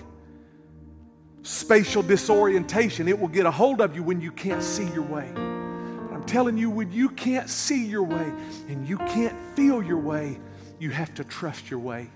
Spatial 1.42 2.02
disorientation, 2.02 3.08
it 3.08 3.18
will 3.18 3.28
get 3.28 3.46
a 3.46 3.50
hold 3.50 3.80
of 3.80 3.96
you 3.96 4.02
when 4.02 4.20
you 4.20 4.30
can't 4.30 4.62
see 4.62 4.86
your 4.90 5.02
way. 5.02 5.30
But 5.34 6.14
I'm 6.14 6.24
telling 6.26 6.58
you, 6.58 6.68
when 6.68 6.92
you 6.92 7.08
can't 7.08 7.48
see 7.48 7.84
your 7.84 8.02
way 8.02 8.32
and 8.68 8.86
you 8.86 8.98
can't 8.98 9.36
feel 9.56 9.82
your 9.82 9.98
way, 9.98 10.38
you 10.78 10.90
have 10.90 11.14
to 11.14 11.24
trust 11.24 11.70
your 11.70 11.80
way. 11.80 12.10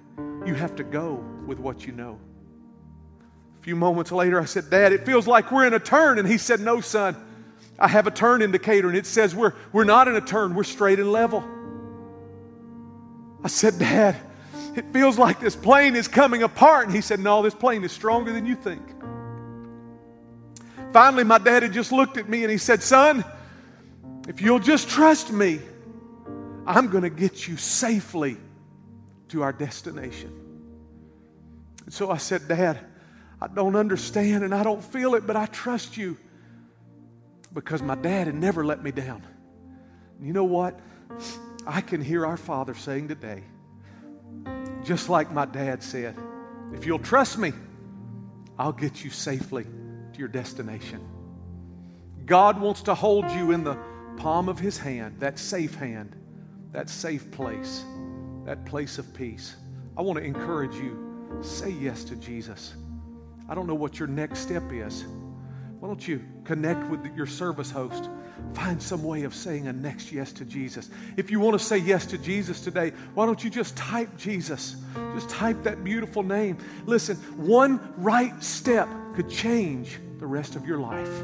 You 0.45 0.55
have 0.55 0.77
to 0.77 0.85
go 0.85 1.25
with 1.47 1.59
what 1.59 1.87
you 1.87 1.93
know 1.93 2.19
A 3.59 3.63
few 3.63 3.77
moments 3.77 4.13
later, 4.13 4.41
I 4.41 4.45
said, 4.45 4.69
Dad, 4.71 4.93
it 4.93 5.07
feels 5.07 5.27
like 5.27 5.51
we're 5.51 5.67
in 5.67 5.75
a 5.75 5.79
turn. 5.79 6.19
And 6.19 6.29
he 6.29 6.39
said, 6.39 6.61
No, 6.61 6.81
son, 6.81 7.17
I 7.79 7.89
have 7.89 8.07
a 8.07 8.11
turn 8.11 8.43
indicator, 8.43 8.89
and 8.89 8.97
it 8.97 9.07
says 9.07 9.35
we're, 9.35 9.55
we're 9.73 9.85
not 9.85 10.09
in 10.09 10.15
a 10.15 10.21
turn, 10.21 10.55
we're 10.55 10.65
straight 10.65 11.01
and 11.01 11.11
level. 11.11 11.45
I 13.43 13.49
said, 13.49 13.79
Dad, 13.79 14.17
it 14.75 14.87
feels 14.93 15.19
like 15.19 15.41
this 15.41 15.55
plane 15.55 15.97
is 15.97 16.09
coming 16.09 16.43
apart. 16.43 16.87
And 16.87 16.95
he 16.95 17.01
said, 17.01 17.21
No, 17.21 17.43
this 17.43 17.55
plane 17.55 17.85
is 17.85 17.93
stronger 17.93 18.33
than 18.33 18.47
you 18.47 18.57
think. 18.57 18.83
Finally, 20.93 21.25
my 21.25 21.39
dad 21.39 21.63
had 21.63 21.73
just 21.73 21.93
looked 21.93 22.17
at 22.17 22.29
me 22.29 22.43
and 22.43 22.51
he 22.51 22.59
said, 22.59 22.83
Son, 22.83 23.25
if 24.29 24.41
you'll 24.41 24.61
just 24.61 24.89
trust 24.89 25.33
me, 25.33 25.61
I'm 26.67 26.89
going 26.89 27.03
to 27.03 27.11
get 27.11 27.47
you 27.47 27.57
safely 27.57 28.37
to 29.29 29.43
our 29.43 29.53
destination. 29.53 30.33
And 31.85 31.93
so 31.93 32.11
I 32.11 32.17
said, 32.17 32.49
Dad, 32.49 32.79
I 33.43 33.49
don't 33.49 33.77
understand 33.77 34.45
and 34.45 34.55
I 34.55 34.63
don't 34.63 34.83
feel 34.83 35.17
it, 35.17 35.27
but 35.27 35.37
I 35.37 35.47
trust 35.47 35.97
you 35.97 36.17
because 37.55 37.83
my 37.83 37.95
dad 37.95 38.27
had 38.27 38.35
never 38.35 38.65
let 38.65 38.83
me 38.83 38.91
down. 38.91 39.25
You 40.21 40.33
know 40.33 40.45
what? 40.45 40.79
I 41.67 41.81
can 41.81 42.03
hear 42.03 42.27
our 42.27 42.37
Father 42.37 42.75
saying 42.75 43.09
today, 43.09 43.43
just 44.83 45.09
like 45.09 45.33
my 45.33 45.47
dad 45.47 45.83
said, 45.83 46.17
if 46.75 46.85
you'll 46.85 46.99
trust 46.99 47.39
me, 47.39 47.53
I'll 48.59 48.73
get 48.73 49.05
you 49.05 49.11
safely 49.11 49.65
to 49.65 50.19
your 50.19 50.29
destination. 50.29 51.01
God 52.27 52.61
wants 52.61 52.83
to 52.83 52.95
hold 52.95 53.31
you 53.31 53.53
in 53.53 53.65
the 53.65 53.79
palm 54.17 54.49
of 54.49 54.59
His 54.59 54.79
hand, 54.79 55.21
that 55.21 55.39
safe 55.39 55.75
hand, 55.75 56.17
that 56.73 56.89
safe 56.89 57.31
place, 57.31 57.85
that 58.45 58.65
place 58.67 58.99
of 58.99 59.13
peace. 59.15 59.57
I 59.97 60.03
want 60.03 60.19
to 60.19 60.25
encourage 60.25 60.75
you 60.75 61.39
say 61.43 61.71
yes 61.71 62.05
to 62.05 62.17
Jesus. 62.17 62.75
I 63.49 63.55
don't 63.55 63.67
know 63.67 63.75
what 63.75 63.99
your 63.99 64.09
next 64.09 64.41
step 64.41 64.73
is. 64.73 65.05
Why 65.85 65.89
don't 65.89 66.09
you 66.09 66.25
connect 66.45 66.89
with 66.89 67.15
your 67.15 67.27
service 67.27 67.71
host? 67.71 68.09
Find 68.55 68.83
some 68.83 69.05
way 69.05 69.25
of 69.25 69.35
saying 69.35 69.67
a 69.67 69.73
next 69.75 70.13
yes 70.13 70.33
to 70.33 70.47
Jesus. 70.47 70.89
If 71.19 71.31
you 71.31 71.41
want 71.41 71.61
to 71.61 71.63
say 71.63 71.77
yes 71.77 72.07
to 72.07 72.17
Jesus 72.17 72.63
today, 72.63 72.95
why 73.13 73.27
don't 73.27 73.45
you 73.45 73.51
just 73.51 73.77
type 73.77 74.09
Jesus? 74.17 74.77
Just 75.13 75.29
type 75.29 75.63
that 75.63 75.85
beautiful 75.85 76.23
name. 76.23 76.57
Listen, 76.87 77.17
one 77.37 77.93
right 77.99 78.43
step 78.43 78.89
could 79.15 79.29
change 79.29 80.01
the 80.19 80.27
rest 80.27 80.57
of 80.57 80.65
your 80.65 80.79
life. 80.79 81.23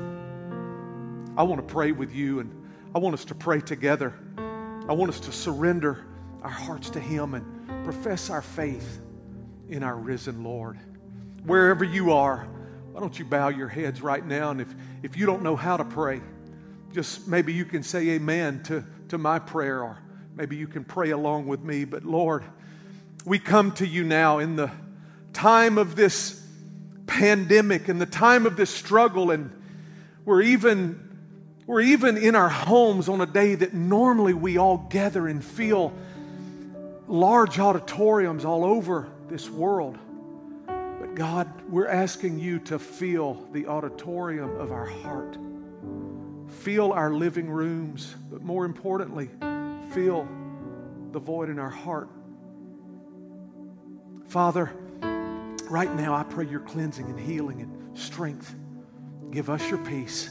I 1.38 1.42
want 1.42 1.66
to 1.66 1.74
pray 1.74 1.92
with 1.92 2.14
you 2.14 2.40
and 2.40 2.54
I 2.94 2.98
want 2.98 3.14
us 3.14 3.24
to 3.24 3.34
pray 3.34 3.62
together. 3.62 4.12
I 4.36 4.92
want 4.92 5.10
us 5.10 5.20
to 5.20 5.32
surrender 5.32 6.04
our 6.42 6.50
hearts 6.50 6.90
to 6.90 7.00
Him 7.00 7.32
and 7.32 7.82
profess 7.82 8.28
our 8.28 8.42
faith 8.42 9.00
in 9.70 9.82
our 9.82 9.96
risen 9.96 10.44
Lord 10.44 10.78
wherever 11.46 11.82
you 11.82 12.12
are, 12.12 12.46
why 12.92 13.00
don't 13.00 13.18
you 13.18 13.24
bow 13.24 13.48
your 13.48 13.68
heads 13.68 14.02
right 14.02 14.24
now? 14.24 14.50
And 14.50 14.60
if, 14.60 14.74
if 15.02 15.16
you 15.16 15.26
don't 15.26 15.42
know 15.42 15.56
how 15.56 15.76
to 15.76 15.84
pray, 15.84 16.20
just 16.92 17.28
maybe 17.28 17.52
you 17.52 17.64
can 17.64 17.82
say 17.82 18.10
amen 18.10 18.62
to, 18.64 18.84
to 19.10 19.18
my 19.18 19.38
prayer, 19.38 19.82
or 19.82 19.98
maybe 20.34 20.56
you 20.56 20.66
can 20.66 20.84
pray 20.84 21.10
along 21.10 21.46
with 21.46 21.60
me. 21.60 21.84
But 21.84 22.04
Lord, 22.04 22.44
we 23.24 23.38
come 23.38 23.72
to 23.72 23.86
you 23.86 24.02
now 24.02 24.38
in 24.38 24.56
the 24.56 24.70
time 25.32 25.78
of 25.78 25.94
this 25.94 26.44
pandemic 27.06 27.88
and 27.88 28.00
the 28.00 28.06
time 28.06 28.44
of 28.44 28.56
this 28.56 28.70
struggle, 28.70 29.30
and 29.30 29.50
we're 30.24 30.42
even 30.42 31.08
we're 31.66 31.82
even 31.82 32.16
in 32.16 32.34
our 32.34 32.48
homes 32.48 33.08
on 33.08 33.20
a 33.20 33.26
day 33.26 33.54
that 33.54 33.72
normally 33.72 34.34
we 34.34 34.58
all 34.58 34.76
gather 34.76 35.28
and 35.28 35.44
feel 35.44 35.92
large 37.06 37.60
auditoriums 37.60 38.44
all 38.44 38.64
over 38.64 39.08
this 39.28 39.48
world. 39.48 39.96
But 41.10 41.16
God, 41.16 41.62
we're 41.68 41.88
asking 41.88 42.38
you 42.38 42.60
to 42.60 42.78
fill 42.78 43.48
the 43.52 43.66
auditorium 43.66 44.56
of 44.60 44.70
our 44.70 44.86
heart. 44.86 45.36
Fill 46.60 46.92
our 46.92 47.12
living 47.12 47.50
rooms, 47.50 48.14
but 48.30 48.42
more 48.42 48.64
importantly, 48.64 49.28
fill 49.90 50.28
the 51.10 51.18
void 51.18 51.50
in 51.50 51.58
our 51.58 51.70
heart. 51.70 52.08
Father, 54.28 54.72
right 55.68 55.92
now 55.96 56.14
I 56.14 56.22
pray 56.22 56.46
your 56.46 56.60
cleansing 56.60 57.06
and 57.06 57.18
healing 57.18 57.62
and 57.62 57.98
strength. 57.98 58.54
Give 59.32 59.50
us 59.50 59.68
your 59.68 59.84
peace. 59.84 60.30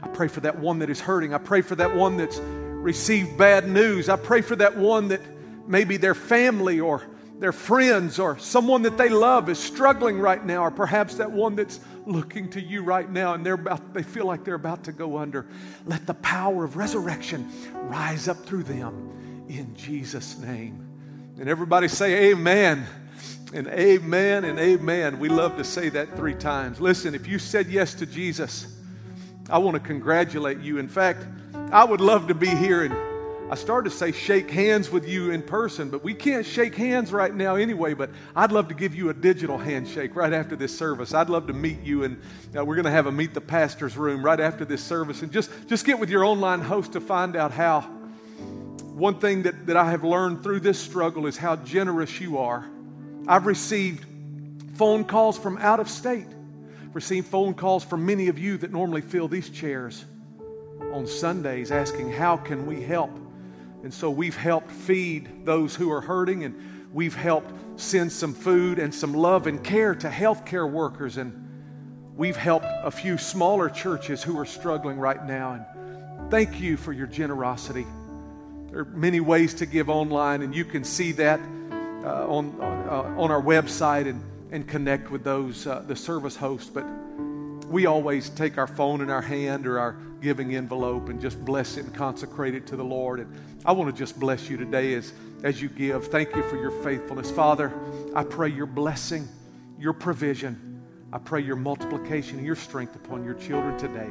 I 0.00 0.06
pray 0.08 0.28
for 0.28 0.40
that 0.40 0.60
one 0.60 0.78
that 0.78 0.90
is 0.90 1.00
hurting. 1.00 1.34
I 1.34 1.38
pray 1.38 1.60
for 1.62 1.74
that 1.74 1.96
one 1.96 2.16
that's 2.16 2.38
received 2.38 3.36
bad 3.36 3.68
news. 3.68 4.08
I 4.08 4.14
pray 4.14 4.42
for 4.42 4.54
that 4.56 4.76
one 4.76 5.08
that 5.08 5.22
maybe 5.66 5.96
their 5.96 6.14
family 6.14 6.78
or 6.78 7.02
their 7.40 7.52
friends 7.52 8.18
or 8.18 8.38
someone 8.38 8.82
that 8.82 8.98
they 8.98 9.08
love 9.08 9.48
is 9.48 9.58
struggling 9.58 10.18
right 10.18 10.44
now, 10.44 10.62
or 10.62 10.70
perhaps 10.70 11.14
that 11.16 11.32
one 11.32 11.56
that's 11.56 11.80
looking 12.04 12.50
to 12.50 12.60
you 12.60 12.82
right 12.82 13.10
now 13.10 13.32
and 13.32 13.44
they're 13.44 13.54
about, 13.54 13.94
they 13.94 14.02
feel 14.02 14.26
like 14.26 14.44
they're 14.44 14.54
about 14.54 14.84
to 14.84 14.92
go 14.92 15.16
under. 15.16 15.46
Let 15.86 16.06
the 16.06 16.14
power 16.14 16.64
of 16.64 16.76
resurrection 16.76 17.50
rise 17.88 18.28
up 18.28 18.36
through 18.44 18.64
them 18.64 19.46
in 19.48 19.74
Jesus' 19.74 20.38
name. 20.38 20.86
And 21.38 21.48
everybody 21.48 21.88
say, 21.88 22.30
Amen. 22.30 22.86
And 23.52 23.66
amen 23.66 24.44
and 24.44 24.60
amen. 24.60 25.18
We 25.18 25.28
love 25.28 25.56
to 25.56 25.64
say 25.64 25.88
that 25.88 26.14
three 26.16 26.34
times. 26.34 26.80
Listen, 26.80 27.16
if 27.16 27.26
you 27.26 27.40
said 27.40 27.66
yes 27.66 27.94
to 27.94 28.06
Jesus, 28.06 28.76
I 29.48 29.58
want 29.58 29.74
to 29.74 29.80
congratulate 29.80 30.58
you. 30.58 30.78
In 30.78 30.86
fact, 30.86 31.26
I 31.72 31.82
would 31.82 32.00
love 32.00 32.28
to 32.28 32.34
be 32.34 32.48
here 32.48 32.84
and 32.84 33.09
I 33.50 33.56
started 33.56 33.90
to 33.90 33.96
say 33.96 34.12
shake 34.12 34.48
hands 34.48 34.90
with 34.90 35.08
you 35.08 35.32
in 35.32 35.42
person, 35.42 35.90
but 35.90 36.04
we 36.04 36.14
can't 36.14 36.46
shake 36.46 36.76
hands 36.76 37.12
right 37.12 37.34
now 37.34 37.56
anyway. 37.56 37.94
But 37.94 38.10
I'd 38.36 38.52
love 38.52 38.68
to 38.68 38.74
give 38.74 38.94
you 38.94 39.10
a 39.10 39.14
digital 39.14 39.58
handshake 39.58 40.14
right 40.14 40.32
after 40.32 40.54
this 40.54 40.76
service. 40.76 41.14
I'd 41.14 41.28
love 41.28 41.48
to 41.48 41.52
meet 41.52 41.82
you, 41.82 42.04
and 42.04 42.22
uh, 42.56 42.64
we're 42.64 42.76
going 42.76 42.84
to 42.84 42.92
have 42.92 43.06
a 43.06 43.12
meet 43.12 43.34
the 43.34 43.40
pastor's 43.40 43.96
room 43.96 44.24
right 44.24 44.38
after 44.38 44.64
this 44.64 44.84
service, 44.84 45.22
and 45.22 45.32
just 45.32 45.50
just 45.66 45.84
get 45.84 45.98
with 45.98 46.10
your 46.10 46.24
online 46.24 46.60
host 46.60 46.92
to 46.92 47.00
find 47.00 47.34
out 47.34 47.50
how. 47.50 47.80
One 49.00 49.18
thing 49.18 49.42
that, 49.44 49.66
that 49.66 49.78
I 49.78 49.90
have 49.90 50.04
learned 50.04 50.42
through 50.42 50.60
this 50.60 50.78
struggle 50.78 51.26
is 51.26 51.36
how 51.36 51.56
generous 51.56 52.20
you 52.20 52.36
are. 52.36 52.66
I've 53.26 53.46
received 53.46 54.04
phone 54.76 55.04
calls 55.04 55.38
from 55.38 55.56
out 55.56 55.80
of 55.80 55.88
state, 55.88 56.26
received 56.92 57.26
phone 57.26 57.54
calls 57.54 57.82
from 57.82 58.04
many 58.04 58.28
of 58.28 58.38
you 58.38 58.58
that 58.58 58.70
normally 58.70 59.00
fill 59.00 59.26
these 59.26 59.48
chairs 59.48 60.04
on 60.92 61.06
Sundays 61.06 61.72
asking, 61.72 62.12
How 62.12 62.36
can 62.36 62.66
we 62.66 62.82
help? 62.82 63.10
And 63.82 63.92
so 63.92 64.10
we've 64.10 64.36
helped 64.36 64.70
feed 64.70 65.46
those 65.46 65.74
who 65.74 65.90
are 65.90 66.00
hurting, 66.00 66.44
and 66.44 66.90
we've 66.92 67.14
helped 67.14 67.52
send 67.80 68.12
some 68.12 68.34
food 68.34 68.78
and 68.78 68.94
some 68.94 69.14
love 69.14 69.46
and 69.46 69.62
care 69.64 69.94
to 69.94 70.08
healthcare 70.08 70.70
workers. 70.70 71.16
And 71.16 72.12
we've 72.16 72.36
helped 72.36 72.66
a 72.68 72.90
few 72.90 73.16
smaller 73.16 73.70
churches 73.70 74.22
who 74.22 74.38
are 74.38 74.44
struggling 74.44 74.98
right 74.98 75.24
now. 75.26 75.52
And 75.54 76.30
thank 76.30 76.60
you 76.60 76.76
for 76.76 76.92
your 76.92 77.06
generosity. 77.06 77.86
There 78.70 78.80
are 78.80 78.84
many 78.84 79.20
ways 79.20 79.54
to 79.54 79.66
give 79.66 79.88
online, 79.88 80.42
and 80.42 80.54
you 80.54 80.64
can 80.64 80.84
see 80.84 81.12
that 81.12 81.40
uh, 82.04 82.26
on, 82.28 82.56
uh, 82.60 83.14
on 83.18 83.30
our 83.30 83.42
website 83.42 84.08
and, 84.08 84.22
and 84.52 84.68
connect 84.68 85.10
with 85.10 85.24
those, 85.24 85.66
uh, 85.66 85.82
the 85.86 85.96
service 85.96 86.36
hosts. 86.36 86.70
But 86.72 86.86
we 87.70 87.86
always 87.86 88.28
take 88.30 88.58
our 88.58 88.66
phone 88.66 89.00
in 89.00 89.10
our 89.10 89.22
hand 89.22 89.66
or 89.66 89.78
our 89.78 89.96
giving 90.20 90.56
envelope 90.56 91.08
and 91.08 91.20
just 91.20 91.42
bless 91.44 91.76
it 91.76 91.84
and 91.84 91.94
consecrate 91.94 92.54
it 92.54 92.66
to 92.66 92.76
the 92.76 92.84
Lord. 92.84 93.20
And 93.20 93.32
I 93.64 93.72
want 93.72 93.94
to 93.94 93.96
just 93.96 94.18
bless 94.18 94.50
you 94.50 94.56
today 94.56 94.94
as, 94.94 95.12
as 95.44 95.62
you 95.62 95.68
give. 95.68 96.08
Thank 96.08 96.34
you 96.34 96.42
for 96.42 96.56
your 96.56 96.72
faithfulness. 96.82 97.30
Father, 97.30 97.72
I 98.14 98.24
pray 98.24 98.48
your 98.48 98.66
blessing, 98.66 99.28
your 99.78 99.92
provision. 99.92 100.82
I 101.12 101.18
pray 101.18 101.42
your 101.42 101.56
multiplication 101.56 102.38
and 102.38 102.46
your 102.46 102.56
strength 102.56 102.96
upon 102.96 103.24
your 103.24 103.34
children 103.34 103.78
today. 103.78 104.10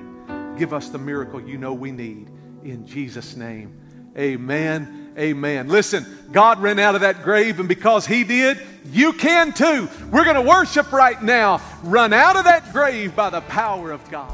Give 0.57 0.73
us 0.73 0.89
the 0.89 0.97
miracle 0.97 1.41
you 1.41 1.57
know 1.57 1.73
we 1.73 1.91
need. 1.91 2.29
In 2.63 2.87
Jesus' 2.87 3.35
name, 3.35 3.79
amen. 4.17 5.13
Amen. 5.17 5.67
Listen, 5.67 6.05
God 6.31 6.61
ran 6.61 6.79
out 6.79 6.95
of 6.95 7.01
that 7.01 7.23
grave, 7.23 7.59
and 7.59 7.67
because 7.67 8.05
He 8.05 8.23
did, 8.23 8.57
you 8.91 9.13
can 9.13 9.53
too. 9.53 9.89
We're 10.11 10.23
going 10.23 10.35
to 10.35 10.41
worship 10.41 10.91
right 10.91 11.21
now. 11.21 11.61
Run 11.83 12.13
out 12.13 12.35
of 12.35 12.45
that 12.45 12.71
grave 12.73 13.15
by 13.15 13.29
the 13.29 13.41
power 13.41 13.91
of 13.91 14.09
God. 14.09 14.33